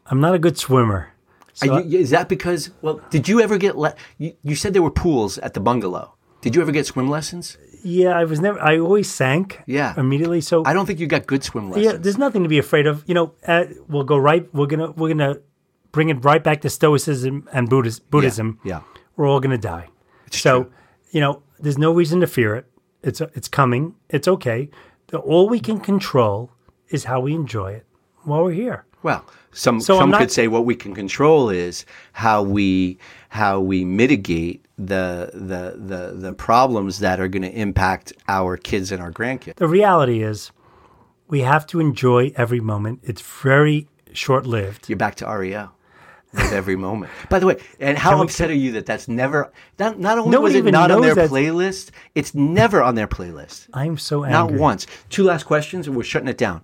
[0.06, 1.12] I'm not a good swimmer.
[1.54, 2.70] So you, is that because?
[2.82, 3.76] Well, did you ever get?
[3.76, 6.14] Le- you, you said there were pools at the bungalow.
[6.40, 7.58] Did you ever get swim lessons?
[7.82, 8.60] Yeah, I was never.
[8.60, 9.60] I always sank.
[9.66, 9.94] Yeah.
[9.96, 10.40] immediately.
[10.40, 11.84] So I don't think you got good swim lessons.
[11.84, 13.04] yeah, there's nothing to be afraid of.
[13.06, 14.52] You know, uh, we'll go right.
[14.54, 15.38] We're gonna we're gonna
[15.92, 18.58] bring it right back to Stoicism and Buddhist, Buddhism.
[18.64, 18.80] yeah.
[19.16, 19.88] we're all gonna die.
[20.30, 20.72] so true.
[21.10, 22.66] you know, there's no reason to fear it.
[23.02, 23.94] It's it's coming.
[24.10, 24.70] It's okay.
[25.08, 26.52] The, all we can control
[26.90, 27.86] is how we enjoy it
[28.24, 28.84] while we're here.
[29.02, 32.98] Well, some So some not- could say what we can control is how we
[33.30, 38.92] how we mitigate the the the the problems that are going to impact our kids
[38.92, 39.56] and our grandkids.
[39.56, 40.50] The reality is,
[41.28, 43.00] we have to enjoy every moment.
[43.02, 44.88] It's very short lived.
[44.88, 45.70] You're back to REO.
[46.30, 47.10] With every moment.
[47.30, 50.18] By the way, and how Can we- upset are you that that's never not, not
[50.18, 53.66] only was it not on their playlist, it's never on their playlist.
[53.72, 54.32] I'm so angry.
[54.32, 54.86] Not once.
[55.08, 56.60] Two last questions, and we're shutting it down.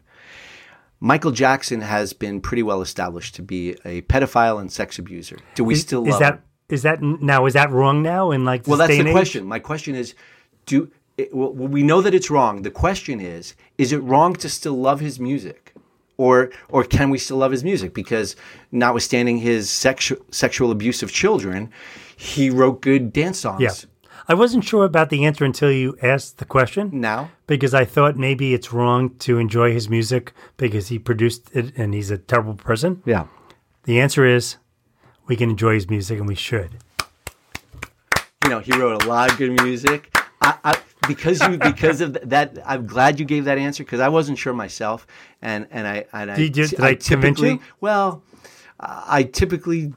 [1.05, 5.37] Michael Jackson has been pretty well established to be a pedophile and sex abuser.
[5.55, 6.43] Do we still Is that him?
[6.71, 7.45] is that now?
[7.45, 8.31] Is that wrong now?
[8.31, 9.13] In like Well, that's the age?
[9.13, 9.45] question.
[9.45, 10.15] My question is,
[10.65, 12.63] do it, well, we know that it's wrong.
[12.63, 15.75] The question is, is it wrong to still love his music,
[16.17, 17.93] or or can we still love his music?
[17.93, 18.35] Because
[18.73, 21.71] notwithstanding his sexual sexual abuse of children,
[22.17, 23.61] he wrote good dance songs.
[23.61, 23.91] Yeah,
[24.29, 26.91] I wasn't sure about the answer until you asked the question.
[27.01, 31.77] Now, because I thought maybe it's wrong to enjoy his music because he produced it
[31.77, 33.03] and he's a terrible person.
[33.05, 33.27] yeah.
[33.85, 34.57] The answer is
[35.27, 36.79] we can enjoy his music and we should.
[38.45, 40.17] you know, he wrote a lot of good music.
[40.41, 42.57] I, I because you because of that.
[42.65, 45.07] I'm glad you gave that answer because I wasn't sure myself,
[45.43, 47.05] and and I and I, Did you- did I convince
[47.41, 47.61] typically you?
[47.81, 48.23] well,
[48.81, 49.93] I typically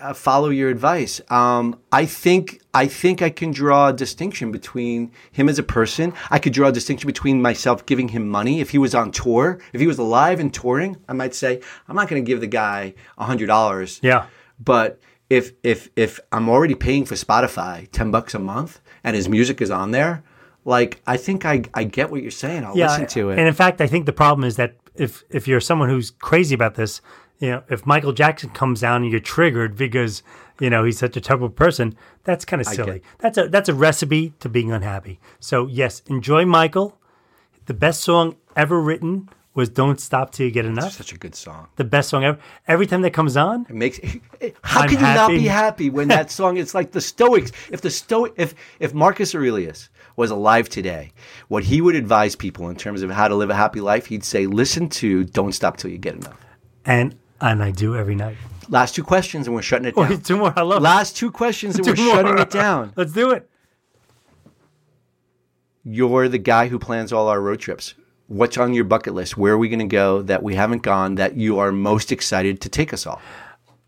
[0.00, 1.20] uh, follow your advice.
[1.30, 6.12] Um, I think I think I can draw a distinction between him as a person.
[6.30, 9.58] I could draw a distinction between myself giving him money if he was on tour,
[9.72, 10.96] if he was alive and touring.
[11.08, 14.00] I might say I'm not going to give the guy a hundred dollars.
[14.02, 14.26] Yeah.
[14.58, 19.28] But if if if I'm already paying for Spotify ten bucks a month and his
[19.28, 20.22] music is on there,
[20.64, 22.64] like I think I I get what you're saying.
[22.64, 23.38] I'll listen to it.
[23.38, 26.54] And in fact, I think the problem is that if if you're someone who's crazy
[26.54, 27.00] about this,
[27.40, 30.22] you know, if Michael Jackson comes down and you're triggered because
[30.60, 33.02] you know he's such a terrible person, that's kind of silly.
[33.18, 35.18] That's a that's a recipe to being unhappy.
[35.40, 36.98] So yes, enjoy Michael.
[37.64, 41.34] The best song ever written was "Don't Stop Till You Get Enough." Such a good
[41.34, 41.68] song.
[41.76, 42.38] The best song ever.
[42.68, 43.98] Every time that comes on, It makes
[44.62, 46.58] how I'm can you not be happy when that song?
[46.58, 47.52] It's like the Stoics.
[47.70, 51.12] If the Stoic, if if Marcus Aurelius was alive today,
[51.48, 54.24] what he would advise people in terms of how to live a happy life, he'd
[54.24, 56.36] say, "Listen to Don't Stop Till You Get Enough."
[56.86, 58.36] and and I do every night.
[58.68, 60.08] Last two questions, and we're shutting it down.
[60.08, 60.52] Wait, two more.
[60.56, 60.82] I love it.
[60.82, 62.14] Last two questions, and Two we're more.
[62.16, 62.92] shutting it down.
[62.96, 63.48] Let's do it.
[65.84, 67.94] you're the guy who plans all our road trips.
[68.28, 69.36] What's on your bucket list?
[69.36, 72.60] Where are we going to go that we haven't gone that you are most excited
[72.60, 73.20] to take us all?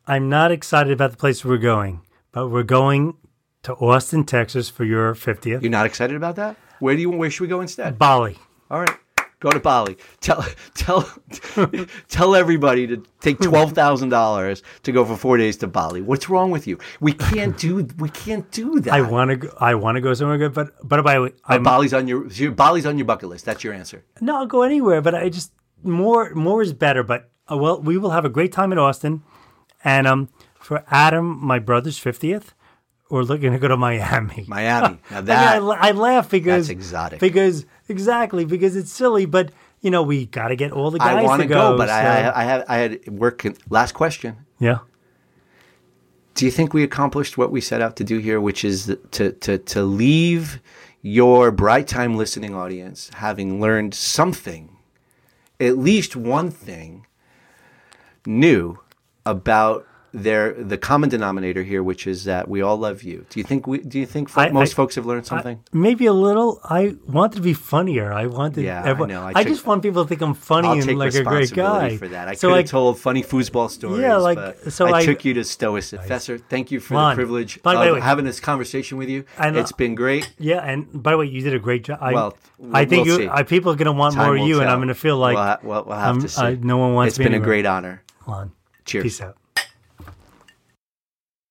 [0.07, 2.00] I'm not excited about the place we're going,
[2.32, 3.14] but we're going
[3.62, 5.62] to Austin, Texas for your 50th.
[5.62, 6.57] You're not excited about that?
[6.80, 7.11] Where do you?
[7.11, 7.96] Where should we go instead?
[8.00, 8.36] Bali.
[8.68, 8.96] All right,
[9.43, 9.97] go to Bali.
[10.20, 11.03] Tell tell
[12.09, 16.01] tell everybody to take twelve thousand dollars to go for four days to Bali.
[16.01, 16.78] What's wrong with you?
[17.01, 18.95] We can't do we can't do that.
[18.95, 19.49] I want to go.
[19.59, 22.97] I want to go somewhere good, but but by Uh, Bali's on your, Bali's on
[22.97, 23.45] your bucket list.
[23.45, 24.05] That's your answer.
[24.20, 25.03] no, I'll go anywhere.
[25.03, 27.03] But I just more more is better.
[27.03, 29.22] But uh, well, we will have a great time in Austin,
[29.82, 32.55] and um, for Adam, my brother's 50th,
[33.11, 34.45] we're looking to go to Miami.
[34.49, 34.99] Miami.
[35.11, 37.20] Now I, mean, that I, I laugh because That's exotic.
[37.20, 41.16] Because exactly because it's silly, but you know we got to get all the guys
[41.16, 41.72] I want to go.
[41.72, 43.45] go, but I, so- I I had I had work.
[43.70, 44.37] Last question.
[44.59, 44.78] yeah.
[46.35, 49.33] do you think we accomplished what we set out to do here, which is to
[49.33, 50.61] to to leave
[51.03, 54.76] your bright time listening audience having learned something,
[55.59, 57.07] at least one thing
[58.24, 58.78] new
[59.26, 63.24] about their the common denominator here, which is that we all love you.
[63.30, 63.78] Do you think we?
[63.78, 65.60] Do you think fo- I- most I- folks have learned something?
[65.72, 66.60] Maybe a little.
[66.64, 68.12] I wanted to be funnier.
[68.12, 68.64] I wanted.
[68.64, 69.22] Yeah, I everyone, know.
[69.22, 71.52] I I, took- just want people to think I'm funny I'll and like a great
[71.54, 71.96] guy.
[71.96, 72.28] for that.
[72.28, 74.00] I so could like, have told funny foosball stories.
[74.00, 75.84] Yeah, like, but so I, I- took you to Stoic.
[75.88, 79.24] Professor, thank you for the privilege by of way- having this conversation with you.
[79.38, 80.32] I know- It's been great.
[80.38, 81.98] yeah, and by the way, you did a great job.
[82.02, 82.36] I, Well,
[82.72, 83.30] I think we'll you.
[83.30, 84.68] I, people are going to want Time more of you, and.
[84.70, 86.42] I'm going to feel like we'll, we'll, we'll have to see.
[86.42, 88.02] I- no one wants It's been a great honor.
[88.26, 88.52] Lon,
[88.84, 89.02] Cheers.
[89.04, 89.36] Peace out.